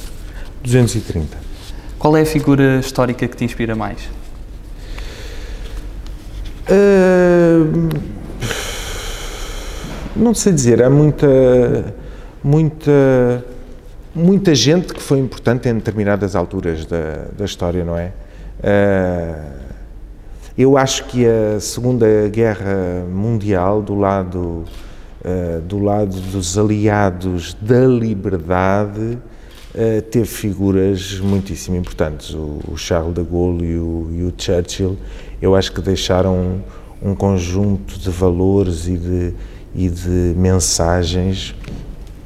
230. 0.64 1.57
Qual 2.00 2.16
é 2.16 2.22
a 2.22 2.26
figura 2.26 2.80
histórica 2.80 3.28
que 3.28 3.36
te 3.36 3.44
inspira 3.44 3.76
mais? 3.76 4.10
Uh, 6.70 7.90
não 10.16 10.34
sei 10.34 10.54
dizer, 10.54 10.84
há 10.84 10.90
muita, 10.90 11.96
muita, 12.44 13.46
muita 14.14 14.54
gente 14.54 14.94
que 14.94 15.02
foi 15.02 15.18
importante 15.18 15.70
em 15.70 15.76
determinadas 15.76 16.36
alturas 16.36 16.86
da, 16.86 17.26
da 17.36 17.46
história, 17.46 17.84
não 17.84 17.98
é? 17.98 18.12
Uh, 18.60 19.58
eu 20.58 20.78
acho 20.78 21.06
que 21.06 21.26
a 21.26 21.60
Segunda 21.60 22.28
Guerra 22.30 23.06
Mundial, 23.12 23.82
do 23.82 23.96
lado, 23.96 24.66
uh, 25.24 25.62
do 25.62 25.80
lado 25.80 26.20
dos 26.32 26.58
aliados 26.58 27.56
da 27.62 27.86
liberdade, 27.86 29.18
uh, 29.78 30.02
teve 30.02 30.26
figuras 30.26 31.20
muitíssimo 31.20 31.78
importantes. 31.78 32.34
O, 32.34 32.60
o 32.68 32.78
Charles 32.78 33.14
de 33.14 33.24
Gaulle 33.24 33.66
e 33.66 33.78
o, 33.78 34.10
e 34.12 34.24
o, 34.24 34.34
Churchill, 34.36 34.98
eu 35.42 35.56
acho 35.56 35.72
que 35.72 35.82
deixaram 35.82 36.36
um, 37.02 37.12
um 37.12 37.16
conjunto 37.16 38.00
de 38.00 38.10
valores 38.10 38.88
e 38.88 38.98
de, 38.98 39.34
e 39.76 39.90
de 39.90 40.34
mensagens 40.36 41.56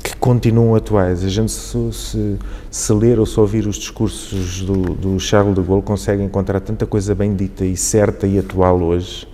que 0.01 0.15
continuam 0.15 0.73
atuais. 0.73 1.23
A 1.23 1.29
gente, 1.29 1.51
se, 1.51 1.91
se, 1.91 2.39
se, 2.71 2.93
ler 2.93 3.19
ou 3.19 3.25
se 3.25 3.39
ouvir 3.39 3.67
os 3.67 3.75
discursos 3.75 4.61
do, 4.61 4.81
do, 4.95 5.19
Charles 5.19 5.53
de 5.53 5.61
Gaulle, 5.61 5.83
consegue 5.83 6.23
encontrar 6.23 6.61
tanta 6.61 6.85
coisa 6.85 7.13
bem 7.13 7.35
dita 7.35 7.65
e 7.65 7.75
certa 7.75 8.25
e 8.25 8.39
atual 8.39 8.81
hoje, 8.81 9.27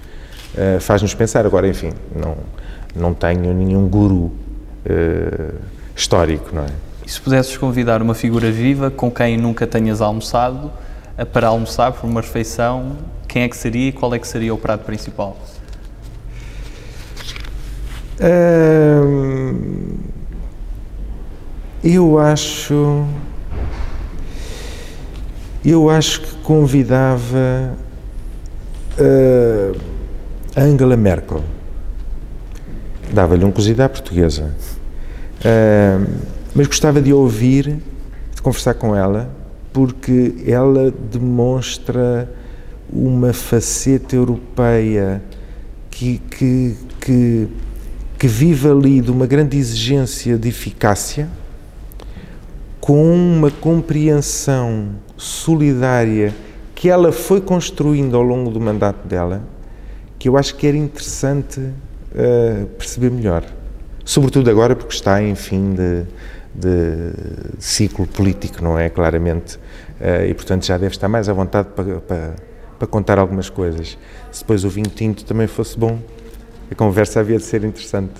uh, 0.55 0.79
faz-nos 0.79 1.13
pensar. 1.13 1.45
Agora, 1.45 1.67
enfim, 1.67 1.93
não, 2.15 2.35
não 2.95 3.13
tenho 3.13 3.53
nenhum 3.53 3.87
guru 3.87 4.25
uh, 4.25 5.55
histórico, 5.95 6.53
não 6.53 6.63
é? 6.63 6.86
E 7.07 7.09
se 7.09 7.21
pudesses 7.21 7.55
convidar 7.55 8.01
uma 8.01 8.13
figura 8.13 8.51
viva 8.51 8.91
com 8.91 9.09
quem 9.09 9.37
nunca 9.37 9.65
tenhas 9.65 10.01
almoçado 10.01 10.69
para 11.31 11.47
almoçar 11.47 11.93
por 11.93 12.05
uma 12.05 12.19
refeição, 12.19 12.97
quem 13.29 13.43
é 13.43 13.47
que 13.47 13.55
seria 13.55 13.87
e 13.87 13.91
qual 13.93 14.13
é 14.13 14.19
que 14.19 14.27
seria 14.27 14.53
o 14.53 14.57
prato 14.57 14.83
principal? 14.83 15.37
Uh, 18.19 19.95
eu 21.81 22.19
acho. 22.19 23.05
Eu 25.63 25.89
acho 25.89 26.19
que 26.19 26.35
convidava 26.39 27.73
uh, 28.99 29.79
Angela 30.57 30.97
Merkel. 30.97 31.41
Dava-lhe 33.13 33.45
um 33.45 33.51
cozido 33.53 33.81
à 33.81 33.87
portuguesa. 33.87 34.53
Uh, 35.39 36.36
mas 36.57 36.65
gostava 36.65 36.99
de 36.99 37.13
ouvir, 37.13 37.77
de 38.33 38.41
conversar 38.41 38.73
com 38.73 38.95
ela, 38.95 39.29
porque 39.71 40.33
ela 40.47 40.91
demonstra 41.11 42.27
uma 42.91 43.31
faceta 43.31 44.15
europeia 44.15 45.21
que, 45.91 46.17
que, 46.17 46.75
que, 46.99 47.47
que 48.17 48.27
vive 48.27 48.67
ali 48.69 49.01
de 49.01 49.11
uma 49.11 49.27
grande 49.27 49.55
exigência 49.55 50.35
de 50.35 50.49
eficácia 50.49 51.29
com 52.81 53.13
uma 53.13 53.51
compreensão 53.51 54.95
solidária 55.15 56.33
que 56.73 56.89
ela 56.89 57.11
foi 57.11 57.39
construindo 57.39 58.17
ao 58.17 58.23
longo 58.23 58.49
do 58.49 58.59
mandato 58.59 59.07
dela, 59.07 59.43
que 60.17 60.27
eu 60.27 60.35
acho 60.35 60.55
que 60.55 60.65
era 60.65 60.75
interessante 60.75 61.59
uh, 61.59 62.65
perceber 62.79 63.11
melhor. 63.11 63.43
Sobretudo 64.03 64.49
agora, 64.49 64.75
porque 64.75 64.95
está 64.95 65.21
em 65.21 65.35
fim 65.35 65.75
de, 65.75 66.05
de 66.57 67.13
ciclo 67.59 68.07
político, 68.07 68.63
não 68.63 68.77
é? 68.77 68.89
Claramente. 68.89 69.57
Uh, 70.01 70.25
e, 70.27 70.33
portanto, 70.33 70.65
já 70.65 70.77
deve 70.77 70.95
estar 70.95 71.07
mais 71.07 71.29
à 71.29 71.33
vontade 71.33 71.69
para, 71.75 71.99
para, 72.01 72.35
para 72.79 72.87
contar 72.87 73.19
algumas 73.19 73.49
coisas. 73.49 73.97
Se 74.31 74.41
depois 74.41 74.63
o 74.63 74.69
vinho 74.69 74.89
tinto 74.89 75.23
também 75.23 75.47
fosse 75.47 75.77
bom, 75.77 75.99
a 76.71 76.75
conversa 76.75 77.19
havia 77.19 77.37
de 77.37 77.43
ser 77.43 77.63
interessante. 77.63 78.13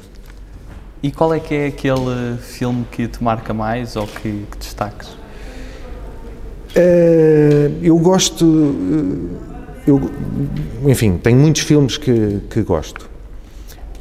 E 1.01 1.11
qual 1.11 1.33
é 1.33 1.39
que 1.39 1.53
é 1.53 1.67
aquele 1.67 2.37
filme 2.39 2.85
que 2.91 3.07
te 3.07 3.23
marca 3.23 3.53
mais 3.53 3.95
ou 3.95 4.07
que, 4.07 4.45
que 4.51 4.57
destaques? 4.57 5.09
Uh, 6.75 7.79
eu 7.81 7.97
gosto. 7.97 8.45
Uh, 8.45 9.29
eu, 9.85 10.11
enfim, 10.85 11.17
tenho 11.17 11.37
muitos 11.37 11.61
filmes 11.61 11.97
que, 11.97 12.41
que 12.49 12.61
gosto, 12.61 13.09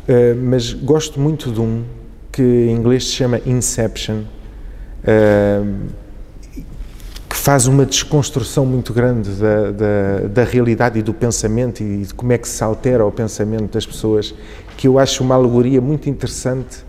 uh, 0.09 0.37
mas 0.42 0.72
gosto 0.72 1.20
muito 1.20 1.53
de 1.53 1.61
um 1.61 1.85
que 2.37 2.42
em 2.42 2.72
inglês 2.72 3.05
se 3.05 3.12
chama 3.12 3.40
Inception, 3.46 4.25
que 7.27 7.35
faz 7.35 7.66
uma 7.66 7.87
desconstrução 7.87 8.66
muito 8.66 8.92
grande 8.92 9.31
da, 9.31 9.70
da, 9.70 10.29
da, 10.29 10.44
realidade 10.44 10.99
e 10.99 11.03
do 11.03 11.14
pensamento 11.14 11.83
e 11.83 12.03
de 12.03 12.12
como 12.12 12.35
é 12.35 12.38
que 12.38 12.46
se 12.46 12.62
altera 12.62 13.07
o 13.07 13.11
pensamento 13.11 13.72
das 13.72 13.87
pessoas, 13.87 14.35
que 14.77 14.87
eu 14.87 14.99
acho 14.99 15.25
uma 15.25 15.35
alegoria 15.35 15.81
muito 15.81 16.11
interessante 16.11 16.85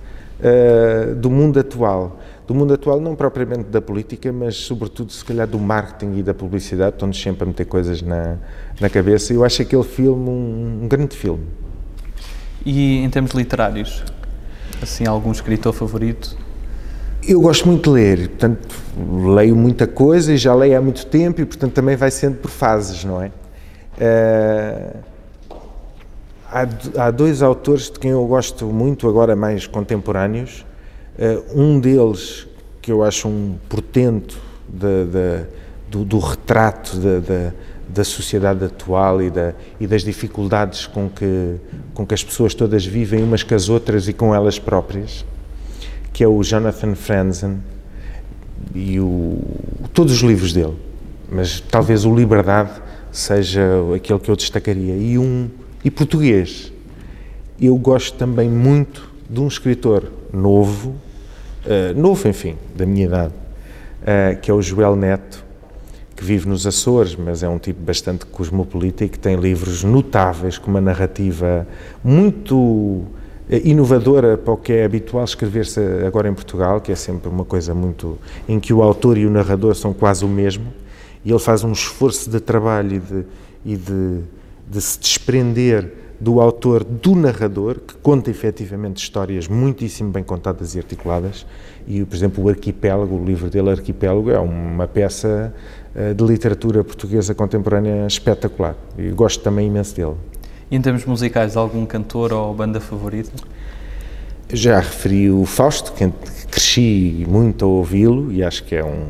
do 1.15 1.31
mundo 1.31 1.61
atual 1.61 2.19
do 2.45 2.55
mundo 2.55 2.73
atual, 2.73 3.01
não 3.01 3.13
propriamente 3.13 3.65
da 3.65 3.81
política, 3.81 4.31
mas 4.31 4.55
sobretudo, 4.55 5.11
se 5.11 5.23
calhar, 5.23 5.45
do 5.45 5.59
marketing 5.59 6.19
e 6.19 6.23
da 6.23 6.33
publicidade, 6.33 6.95
estão-nos 6.95 7.21
sempre 7.21 7.43
a 7.43 7.45
meter 7.45 7.65
coisas 7.65 8.01
na, 8.01 8.37
na 8.79 8.89
cabeça. 8.89 9.33
Eu 9.33 9.43
acho 9.43 9.61
aquele 9.61 9.83
filme 9.83 10.29
um, 10.29 10.83
um 10.83 10.87
grande 10.87 11.13
filme. 11.13 11.43
E 12.65 12.99
em 12.99 13.09
termos 13.09 13.31
literários, 13.31 14.01
assim, 14.81 15.05
algum 15.05 15.31
escritor 15.31 15.73
favorito? 15.73 16.37
Eu 17.27 17.41
gosto 17.41 17.67
muito 17.67 17.83
de 17.83 17.89
ler, 17.89 18.29
portanto, 18.29 18.75
leio 19.35 19.55
muita 19.55 19.85
coisa 19.85 20.33
e 20.33 20.37
já 20.37 20.53
leio 20.55 20.77
há 20.77 20.81
muito 20.81 21.05
tempo 21.05 21.41
e, 21.41 21.45
portanto, 21.45 21.73
também 21.73 21.95
vai 21.95 22.11
sendo 22.11 22.37
por 22.37 22.49
fases, 22.49 23.03
não 23.03 23.21
é? 23.21 23.31
Uh, 23.97 24.97
há, 26.49 27.05
há 27.05 27.11
dois 27.11 27.41
autores 27.41 27.91
de 27.91 27.99
quem 27.99 28.11
eu 28.11 28.25
gosto 28.25 28.65
muito, 28.67 29.09
agora 29.09 29.35
mais 29.35 29.67
contemporâneos, 29.67 30.65
Uh, 31.17 31.59
um 31.59 31.79
deles, 31.79 32.45
que 32.79 32.91
eu 32.91 33.03
acho 33.03 33.27
um 33.27 33.57
portento 33.67 34.39
de, 34.69 35.05
de, 35.05 35.45
do, 35.89 36.05
do, 36.05 36.19
retrato 36.19 36.95
da, 36.97 37.53
da 37.87 38.03
sociedade 38.03 38.65
atual 38.65 39.21
e, 39.21 39.29
da, 39.29 39.53
e, 39.79 39.87
das 39.87 40.03
dificuldades 40.03 40.85
com 40.85 41.09
que, 41.09 41.55
com 41.93 42.05
que 42.05 42.13
as 42.13 42.23
pessoas 42.23 42.53
todas 42.53 42.85
vivem 42.85 43.23
umas 43.23 43.43
com 43.43 43.55
as 43.55 43.69
outras 43.69 44.07
e 44.07 44.13
com 44.13 44.33
elas 44.35 44.59
próprias, 44.59 45.25
que 46.11 46.23
é 46.23 46.27
o 46.27 46.43
Jonathan 46.43 46.95
Franzen 46.95 47.57
e 48.75 48.99
o, 48.99 49.39
todos 49.93 50.13
os 50.13 50.21
livros 50.21 50.53
dele, 50.53 50.75
mas 51.31 51.59
talvez 51.59 52.05
o 52.05 52.13
Liberdade 52.13 52.71
seja 53.11 53.61
aquele 53.95 54.19
que 54.19 54.29
eu 54.29 54.35
destacaria. 54.35 54.95
E 54.95 55.17
um 55.17 55.49
e 55.83 55.91
português. 55.91 56.71
Eu 57.59 57.75
gosto 57.77 58.17
também 58.17 58.49
muito 58.49 59.09
de 59.29 59.39
um 59.39 59.47
escritor 59.47 60.11
novo, 60.31 60.95
uh, 61.65 61.99
novo, 61.99 62.27
enfim, 62.27 62.55
da 62.75 62.85
minha 62.85 63.05
idade, 63.05 63.33
uh, 63.33 64.39
que 64.39 64.51
é 64.51 64.53
o 64.53 64.61
Joel 64.61 64.95
Neto, 64.95 65.43
que 66.17 66.23
vive 66.23 66.49
nos 66.49 66.65
Açores, 66.65 67.15
mas 67.15 67.43
é 67.43 67.47
um 67.47 67.59
tipo 67.59 67.79
bastante 67.79 68.25
cosmopolita 68.25 69.05
e 69.05 69.09
que 69.09 69.19
tem 69.19 69.35
livros 69.35 69.83
notáveis, 69.83 70.57
com 70.57 70.71
uma 70.71 70.81
narrativa 70.81 71.67
muito 72.03 73.03
eh, 73.47 73.61
inovadora 73.63 74.35
para 74.35 74.51
o 74.51 74.57
que 74.57 74.73
é 74.73 74.83
habitual 74.83 75.23
escrever-se 75.23 75.79
agora 76.05 76.27
em 76.27 76.33
Portugal, 76.33 76.81
que 76.81 76.91
é 76.91 76.95
sempre 76.95 77.29
uma 77.29 77.45
coisa 77.45 77.71
muito. 77.75 78.17
em 78.49 78.59
que 78.59 78.73
o 78.73 78.81
autor 78.81 79.15
e 79.15 79.27
o 79.27 79.29
narrador 79.29 79.75
são 79.75 79.93
quase 79.93 80.25
o 80.25 80.27
mesmo, 80.27 80.73
e 81.23 81.29
ele 81.29 81.39
faz 81.39 81.63
um 81.63 81.71
esforço 81.71 82.31
de 82.31 82.39
trabalho 82.39 82.95
e 82.95 82.99
de, 82.99 83.25
e 83.63 83.77
de, 83.77 84.21
de 84.71 84.81
se 84.81 84.99
desprender 84.99 85.91
do 86.19 86.41
autor, 86.41 86.83
do 86.83 87.15
narrador, 87.15 87.75
que 87.75 87.93
conta 87.95 88.29
efetivamente 88.29 88.97
histórias 88.97 89.47
muitíssimo 89.47 90.11
bem 90.11 90.23
contadas 90.23 90.75
e 90.75 90.79
articuladas. 90.79 91.45
E, 91.87 92.03
por 92.03 92.15
exemplo, 92.15 92.43
o 92.43 92.49
Arquipélago, 92.49 93.15
o 93.15 93.23
livro 93.23 93.49
dele, 93.49 93.69
Arquipélago, 93.69 94.31
é 94.31 94.39
uma 94.39 94.87
peça 94.87 95.53
eh, 95.95 96.13
de 96.13 96.23
literatura 96.23 96.83
portuguesa 96.83 97.33
contemporânea 97.35 98.07
espetacular. 98.07 98.75
E 98.97 99.09
gosto 99.09 99.41
também 99.41 99.67
imenso 99.67 99.95
dele. 99.95 100.15
E 100.69 100.75
em 100.75 100.81
termos 100.81 101.05
musicais, 101.05 101.55
algum 101.55 101.85
cantor 101.85 102.33
ou 102.33 102.53
banda 102.53 102.79
favorita? 102.79 103.31
Já 104.51 104.79
referi 104.79 105.29
o 105.29 105.45
Fausto, 105.45 105.93
que 105.93 106.11
cresci 106.49 107.25
muito 107.27 107.65
a 107.65 107.67
ouvi-lo 107.67 108.31
e 108.31 108.43
acho 108.43 108.63
que 108.63 108.75
é 108.75 108.83
um, 108.83 109.07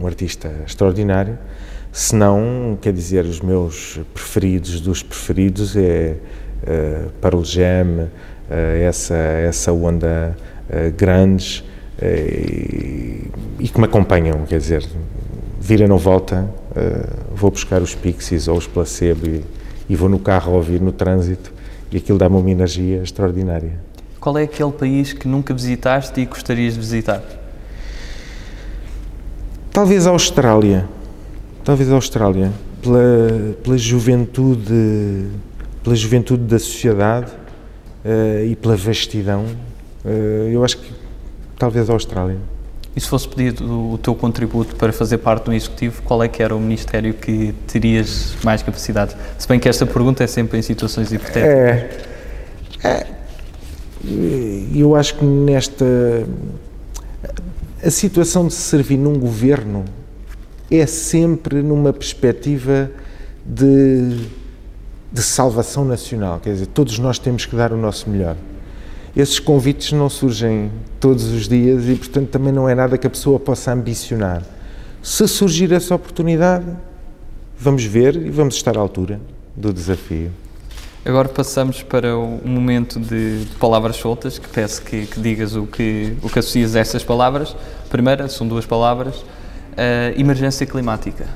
um 0.00 0.06
artista 0.06 0.50
extraordinário. 0.66 1.38
Se 1.92 2.16
não, 2.16 2.78
quer 2.80 2.90
dizer, 2.90 3.26
os 3.26 3.42
meus 3.42 4.00
preferidos 4.14 4.80
dos 4.80 5.02
preferidos 5.02 5.76
é 5.76 6.16
uh, 6.62 7.10
Pearl 7.20 7.44
Jam, 7.44 8.04
uh, 8.04 8.08
essa, 8.80 9.14
essa 9.14 9.74
onda 9.74 10.34
uh, 10.70 10.90
grandes 10.96 11.58
uh, 11.58 11.64
e, 12.02 13.30
e, 13.60 13.68
que 13.68 13.78
me 13.78 13.84
acompanham, 13.84 14.46
quer 14.46 14.58
dizer, 14.58 14.88
vira 15.60 15.86
não 15.86 15.98
volta, 15.98 16.48
vou 17.34 17.50
buscar 17.50 17.82
os 17.82 17.94
Pixies 17.94 18.48
ou 18.48 18.56
os 18.56 18.66
Placebo 18.66 19.26
e, 19.26 19.44
e 19.86 19.94
vou 19.94 20.08
no 20.08 20.18
carro 20.18 20.54
ouvir 20.54 20.80
no 20.80 20.92
trânsito 20.92 21.52
e 21.90 21.98
aquilo 21.98 22.16
dá-me 22.16 22.36
uma 22.36 22.50
energia 22.50 23.02
extraordinária. 23.02 23.78
Qual 24.18 24.38
é 24.38 24.44
aquele 24.44 24.72
país 24.72 25.12
que 25.12 25.28
nunca 25.28 25.52
visitaste 25.52 26.18
e 26.22 26.24
gostarias 26.24 26.72
de 26.72 26.80
visitar? 26.80 27.22
Talvez 29.70 30.06
a 30.06 30.10
Austrália 30.10 30.88
talvez 31.64 31.90
a 31.90 31.94
Austrália, 31.94 32.52
pela, 32.80 33.54
pela 33.62 33.78
juventude, 33.78 35.26
pela 35.82 35.94
juventude 35.94 36.42
da 36.44 36.58
sociedade 36.58 37.30
uh, 38.04 38.44
e 38.46 38.56
pela 38.56 38.76
vastidão, 38.76 39.44
uh, 40.04 40.48
eu 40.50 40.64
acho 40.64 40.78
que 40.78 40.92
talvez 41.58 41.88
a 41.88 41.92
Austrália. 41.92 42.36
E 42.94 43.00
se 43.00 43.08
fosse 43.08 43.26
pedido 43.26 43.92
o 43.92 43.96
teu 43.96 44.14
contributo 44.14 44.76
para 44.76 44.92
fazer 44.92 45.18
parte 45.18 45.44
do 45.44 45.52
Executivo, 45.54 46.02
qual 46.02 46.22
é 46.22 46.28
que 46.28 46.42
era 46.42 46.54
o 46.54 46.60
Ministério 46.60 47.14
que 47.14 47.54
terias 47.66 48.34
mais 48.44 48.62
capacidade? 48.62 49.16
Se 49.38 49.48
bem 49.48 49.58
que 49.58 49.66
esta 49.66 49.86
pergunta 49.86 50.22
é 50.22 50.26
sempre 50.26 50.58
em 50.58 50.62
situações 50.62 51.10
hipotéticas. 51.10 52.06
É, 52.84 52.84
é, 52.84 53.06
eu 54.74 54.94
acho 54.94 55.14
que 55.14 55.24
nesta... 55.24 55.86
A 57.82 57.90
situação 57.90 58.46
de 58.46 58.52
se 58.52 58.60
servir 58.60 58.98
num 58.98 59.18
governo 59.18 59.84
é 60.78 60.86
sempre 60.86 61.62
numa 61.62 61.92
perspectiva 61.92 62.90
de, 63.44 64.26
de 65.12 65.22
salvação 65.22 65.84
nacional, 65.84 66.40
quer 66.40 66.52
dizer, 66.52 66.66
todos 66.66 66.98
nós 66.98 67.18
temos 67.18 67.44
que 67.44 67.56
dar 67.56 67.72
o 67.72 67.76
nosso 67.76 68.08
melhor. 68.08 68.36
Esses 69.14 69.38
convites 69.38 69.92
não 69.92 70.08
surgem 70.08 70.70
todos 70.98 71.26
os 71.26 71.46
dias 71.46 71.86
e, 71.86 71.94
portanto, 71.96 72.28
também 72.28 72.52
não 72.52 72.66
é 72.66 72.74
nada 72.74 72.96
que 72.96 73.06
a 73.06 73.10
pessoa 73.10 73.38
possa 73.38 73.72
ambicionar. 73.72 74.42
Se 75.02 75.28
surgir 75.28 75.70
essa 75.72 75.94
oportunidade, 75.94 76.64
vamos 77.58 77.84
ver 77.84 78.16
e 78.16 78.30
vamos 78.30 78.54
estar 78.54 78.76
à 78.76 78.80
altura 78.80 79.20
do 79.54 79.72
desafio. 79.72 80.30
Agora 81.04 81.28
passamos 81.28 81.82
para 81.82 82.16
um 82.16 82.40
momento 82.46 83.00
de, 83.00 83.44
palavras 83.58 83.96
soltas, 83.96 84.38
que 84.38 84.48
peço 84.48 84.80
que, 84.82 85.06
que, 85.06 85.20
digas 85.20 85.56
o 85.56 85.66
que, 85.66 86.16
o 86.22 86.30
que 86.30 86.38
associas 86.38 86.76
a 86.76 86.80
essas 86.80 87.02
palavras. 87.02 87.56
Primeira, 87.90 88.28
são 88.28 88.46
duas 88.46 88.64
palavras, 88.64 89.24
Uh, 89.72 90.20
emergência 90.20 90.66
climática. 90.66 91.26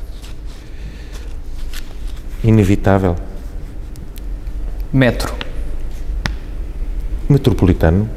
Inevitável. 2.44 3.16
Metro. 4.92 5.34
Metropolitano. 7.28 8.08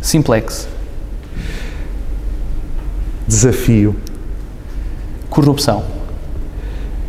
Simplex. 0.00 0.66
Desafio. 3.28 3.94
Corrupção. 5.28 5.84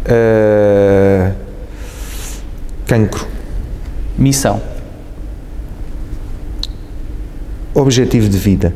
Uh, 0.06 1.34
cancro. 2.86 3.26
Missão. 4.18 4.62
Objetivo 7.74 8.28
de 8.28 8.38
vida. 8.38 8.74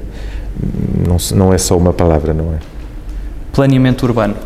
Não, 1.07 1.17
não 1.35 1.53
é 1.53 1.57
só 1.57 1.77
uma 1.77 1.93
palavra, 1.93 2.33
não 2.33 2.53
é? 2.53 2.78
Planeamento 3.59 4.05
urbano. 4.05 4.37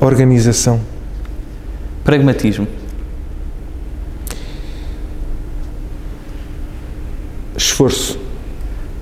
Organização. 0.00 0.80
Pragmatismo. 2.02 2.66
Esforço. 7.54 8.18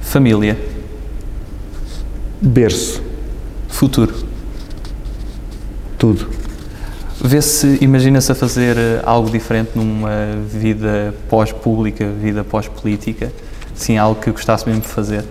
Família. 0.00 0.59
Berço. 2.42 3.00
Futuro. 3.68 4.12
Tudo. 5.96 6.28
Vê-se, 7.22 7.78
imagina-se 7.80 8.32
a 8.32 8.34
fazer 8.34 8.76
eh, 8.76 9.00
algo 9.04 9.30
diferente 9.30 9.70
numa 9.76 10.11
vida 10.44 11.14
pós-pública, 11.28 12.11
vida 12.11 12.42
pós-política, 12.42 13.32
sim, 13.76 13.96
algo 13.96 14.20
que 14.20 14.32
gostasse 14.32 14.66
mesmo 14.66 14.82
de 14.82 14.88
fazer. 14.88 15.24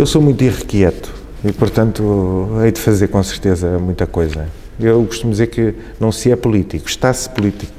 Eu 0.00 0.06
sou 0.06 0.22
muito 0.22 0.42
irrequieto 0.42 1.12
e, 1.44 1.52
portanto, 1.52 2.48
hei 2.64 2.72
de 2.72 2.80
fazer 2.80 3.08
com 3.08 3.22
certeza 3.22 3.78
muita 3.78 4.06
coisa. 4.06 4.48
Eu 4.80 5.04
costumo 5.04 5.30
dizer 5.30 5.48
que 5.48 5.74
não 6.00 6.10
se 6.10 6.32
é 6.32 6.36
político, 6.36 6.88
está-se 6.88 7.28
político. 7.28 7.74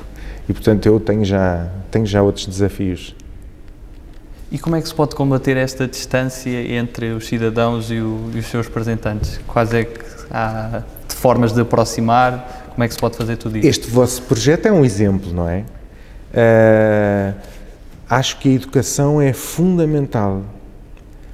E, 0.48 0.54
portanto, 0.54 0.86
eu 0.86 1.00
tenho 1.00 1.26
já, 1.26 1.68
tenho 1.90 2.06
já 2.06 2.22
outros 2.22 2.46
desafios. 2.46 3.16
E 4.52 4.60
como 4.60 4.76
é 4.76 4.82
que 4.84 4.88
se 4.88 4.94
pode 4.94 5.16
combater 5.16 5.58
esta 5.58 5.88
distância 5.88 6.72
entre 6.72 7.08
os 7.08 7.26
cidadãos 7.26 7.90
e, 7.90 7.96
o, 7.96 8.30
e 8.36 8.38
os 8.38 8.46
seus 8.46 8.68
representantes? 8.68 9.40
Quais 9.48 9.74
é 9.74 9.84
que 9.86 10.06
há 10.30 10.84
de 11.08 11.16
formas 11.16 11.54
de 11.54 11.62
aproximar? 11.62 12.68
Como 12.70 12.84
é 12.84 12.88
que 12.88 12.94
se 12.94 13.00
pode 13.00 13.18
fazer 13.18 13.38
tudo 13.38 13.58
isso? 13.58 13.68
Este 13.68 13.90
vosso 13.90 14.22
projeto 14.22 14.68
é 14.68 14.72
um 14.72 14.86
exemplo, 14.86 15.34
não 15.34 15.50
é? 15.50 15.66
Uh, 16.36 17.34
acho 18.08 18.38
que 18.38 18.48
a 18.48 18.52
educação 18.52 19.20
é 19.20 19.34
fundamental. 19.34 20.44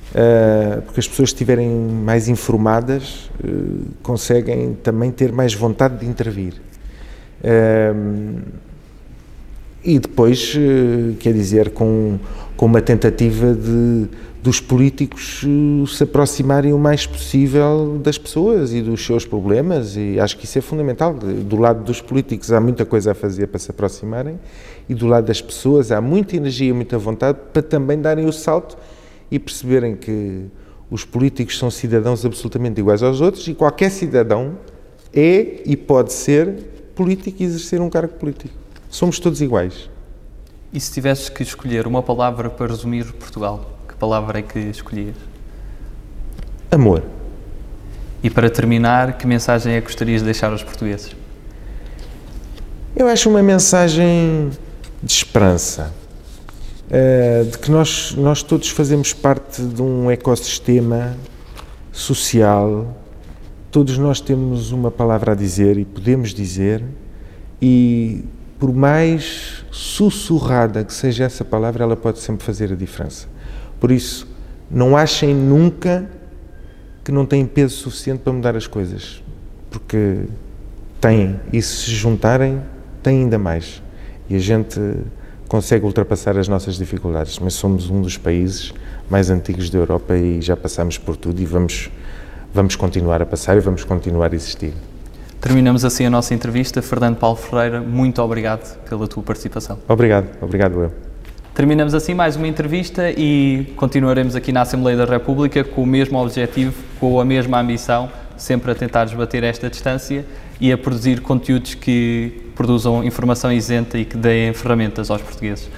Uh, 0.08 0.82
porque 0.84 1.02
as 1.02 1.08
pessoas 1.08 1.30
estiverem 1.30 1.70
mais 1.70 2.30
informadas 2.30 3.30
uh, 3.44 3.86
conseguem 4.02 4.74
também 4.82 5.12
ter 5.12 5.34
mais 5.34 5.54
vontade 5.54 5.98
de 6.00 6.06
intervir. 6.06 6.54
e 9.84 10.00
depois, 10.00 10.56
quer 11.20 11.34
dizer, 11.34 11.72
com 11.72 12.18
com 12.58 12.66
uma 12.66 12.82
tentativa 12.82 13.54
de 13.54 14.10
dos 14.42 14.62
políticos 14.62 15.44
eh, 15.44 15.88
se 15.88 16.04
aproximarem 16.04 16.72
o 16.72 16.80
mais 16.80 17.06
possível 17.06 18.00
das 18.02 18.18
pessoas 18.18 18.72
e 18.72 18.82
dos 18.82 19.06
seus 19.06 19.26
problemas 19.26 19.98
e 19.98 20.18
acho 20.20 20.38
que 20.38 20.46
isso 20.46 20.58
é 20.58 20.62
fundamental. 20.62 21.14
Do 21.14 21.58
lado 21.58 21.84
dos 21.84 22.02
políticos 22.02 22.52
há 22.52 22.62
muita 22.62 22.86
coisa 22.86 23.12
a 23.12 23.14
fazer 23.14 23.48
para 23.48 23.60
se 23.60 23.72
aproximarem 23.72 24.40
e 24.88 24.96
do 24.96 25.06
lado 25.06 25.26
das 25.26 25.42
pessoas 25.42 25.92
há 25.92 26.00
muita 26.00 26.38
energia, 26.38 26.74
muita 26.74 26.98
vontade 26.98 27.38
para 27.52 27.62
também 27.62 28.00
darem 28.00 28.26
o 28.26 28.32
salto 28.32 28.78
e 29.30 29.40
perceberem 29.40 29.96
que 29.96 30.46
os 30.90 31.04
políticos 31.04 31.58
são 31.58 31.70
cidadãos 31.70 32.26
absolutamente 32.26 32.80
iguais 32.80 33.04
aos 33.04 33.20
outros 33.20 33.48
e 33.48 33.54
qualquer 33.54 33.92
cidadão 33.92 34.58
é 35.14 35.62
e 35.66 35.76
pode 35.76 36.14
ser 36.14 36.54
político 36.96 37.42
e 37.42 37.46
exercer 37.46 37.82
um 37.82 37.90
cargo 37.90 38.14
político. 38.14 38.54
Somos 38.90 39.20
todos 39.20 39.42
iguais. 39.42 39.90
E 40.72 40.80
se 40.80 40.92
tivesses 40.92 41.30
que 41.30 41.44
escolher 41.44 41.88
uma 41.88 42.02
palavra 42.02 42.50
para 42.50 42.68
resumir 42.68 43.06
Portugal, 43.14 43.78
que 43.88 43.96
palavra 43.96 44.40
é 44.40 44.42
que 44.42 44.60
escolhias? 44.60 45.16
Amor. 46.72 47.04
E 48.22 48.30
para 48.30 48.50
terminar, 48.50 49.18
que 49.18 49.28
mensagem 49.28 49.74
é 49.74 49.82
que 49.82 49.88
gostarias 49.88 50.22
de 50.22 50.26
deixar 50.26 50.52
aos 50.52 50.64
portugueses? 50.64 51.16
Eu 52.96 53.08
acho 53.08 53.30
uma 53.30 53.44
mensagem 53.44 54.50
de 55.04 55.14
esperança, 55.14 55.94
eh, 56.90 57.46
de 57.52 57.58
que 57.58 57.70
nós, 57.70 58.16
nós 58.16 58.42
todos 58.42 58.70
fazemos 58.70 59.14
parte 59.14 59.62
de 59.62 59.82
um 59.82 60.10
ecossistema 60.10 61.18
social, 61.92 62.96
todos 63.72 63.98
nós 63.98 64.22
temos 64.22 64.72
uma 64.72 64.90
palavra 64.90 65.34
a 65.34 65.36
dizer 65.36 65.78
e 65.78 65.84
podemos 65.84 66.34
dizer, 66.34 66.84
e 67.62 68.24
por 68.60 68.74
mais 68.74 69.66
sussurrada 69.72 70.84
que 70.84 70.94
seja 70.94 71.26
essa 71.26 71.44
palavra, 71.44 71.84
ela 71.84 71.96
pode 71.96 72.20
sempre 72.20 72.46
fazer 72.46 72.72
a 72.72 72.76
diferença. 72.76 73.28
Por 73.80 73.92
isso, 73.92 74.28
não 74.70 74.96
achem 74.96 75.36
nunca 75.36 76.10
que 77.04 77.12
não 77.12 77.26
têm 77.26 77.46
peso 77.46 77.76
suficiente 77.76 78.20
para 78.20 78.34
mudar 78.34 78.56
as 78.56 78.68
coisas, 78.68 79.24
porque 79.70 80.22
têm, 81.00 81.40
e 81.54 81.62
se 81.62 81.92
juntarem, 81.92 82.62
têm 83.04 83.24
ainda 83.24 83.38
mais. 83.38 83.82
E 84.30 84.36
a 84.36 84.40
gente 84.40 84.80
consegue 85.48 85.86
ultrapassar 85.86 86.38
as 86.38 86.48
nossas 86.48 86.76
dificuldades, 86.76 87.40
mas 87.40 87.54
somos 87.54 87.90
um 87.90 88.02
dos 88.02 88.18
países 88.18 88.74
mais 89.10 89.30
antigos 89.30 89.70
da 89.70 89.78
Europa 89.78 90.16
e 90.16 90.42
já 90.42 90.56
passamos 90.56 90.98
por 90.98 91.16
tudo 91.16 91.42
e 91.42 91.46
vamos, 91.46 91.90
vamos 92.54 92.76
continuar 92.76 93.22
a 93.22 93.26
passar 93.26 93.58
e 93.58 93.60
vamos 93.60 93.84
continuar 93.84 94.32
a 94.32 94.36
existir. 94.36 94.74
Terminamos 95.40 95.86
assim 95.86 96.06
a 96.06 96.10
nossa 96.10 96.34
entrevista. 96.34 96.82
Fernando 96.82 97.18
Paulo 97.18 97.38
Ferreira, 97.38 97.80
muito 97.80 98.22
obrigado 98.22 98.78
pela 98.90 99.08
tua 99.08 99.24
participação. 99.24 99.78
Obrigado, 99.88 100.28
obrigado 100.42 100.82
eu. 100.82 100.92
Terminamos 101.54 101.96
assim 101.96 102.14
mais 102.14 102.36
uma 102.36 102.48
entrevista 102.48 103.10
e 103.10 103.74
continuaremos 103.76 104.36
aqui 104.36 104.52
na 104.52 104.62
Assembleia 104.62 104.98
da 104.98 105.06
República 105.06 105.64
com 105.64 105.84
o 105.84 105.88
mesmo 105.88 106.20
objetivo, 106.22 106.74
com 107.00 107.20
a 107.20 107.26
mesma 107.26 107.60
ambição, 107.60 108.12
sempre 108.38 108.72
a 108.72 108.76
tentar 108.76 109.06
desbater 109.06 109.44
esta 109.44 109.70
distância 109.70 110.26
e 110.60 110.72
a 110.72 110.78
produzir 110.78 111.22
conteúdos 111.22 111.76
que 111.76 112.52
produzam 112.56 113.04
informação 113.04 113.52
isenta 113.52 113.98
e 113.98 114.06
que 114.06 114.18
deem 114.18 114.54
ferramentas 114.54 115.12
aos 115.12 115.22
portugueses. 115.22 115.70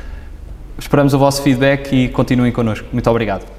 Esperamos 0.78 1.14
o 1.14 1.20
vosso 1.20 1.42
feedback 1.42 1.94
e 1.94 2.08
continuem 2.10 2.52
connosco. 2.52 2.88
Muito 2.92 3.10
obrigado. 3.10 3.59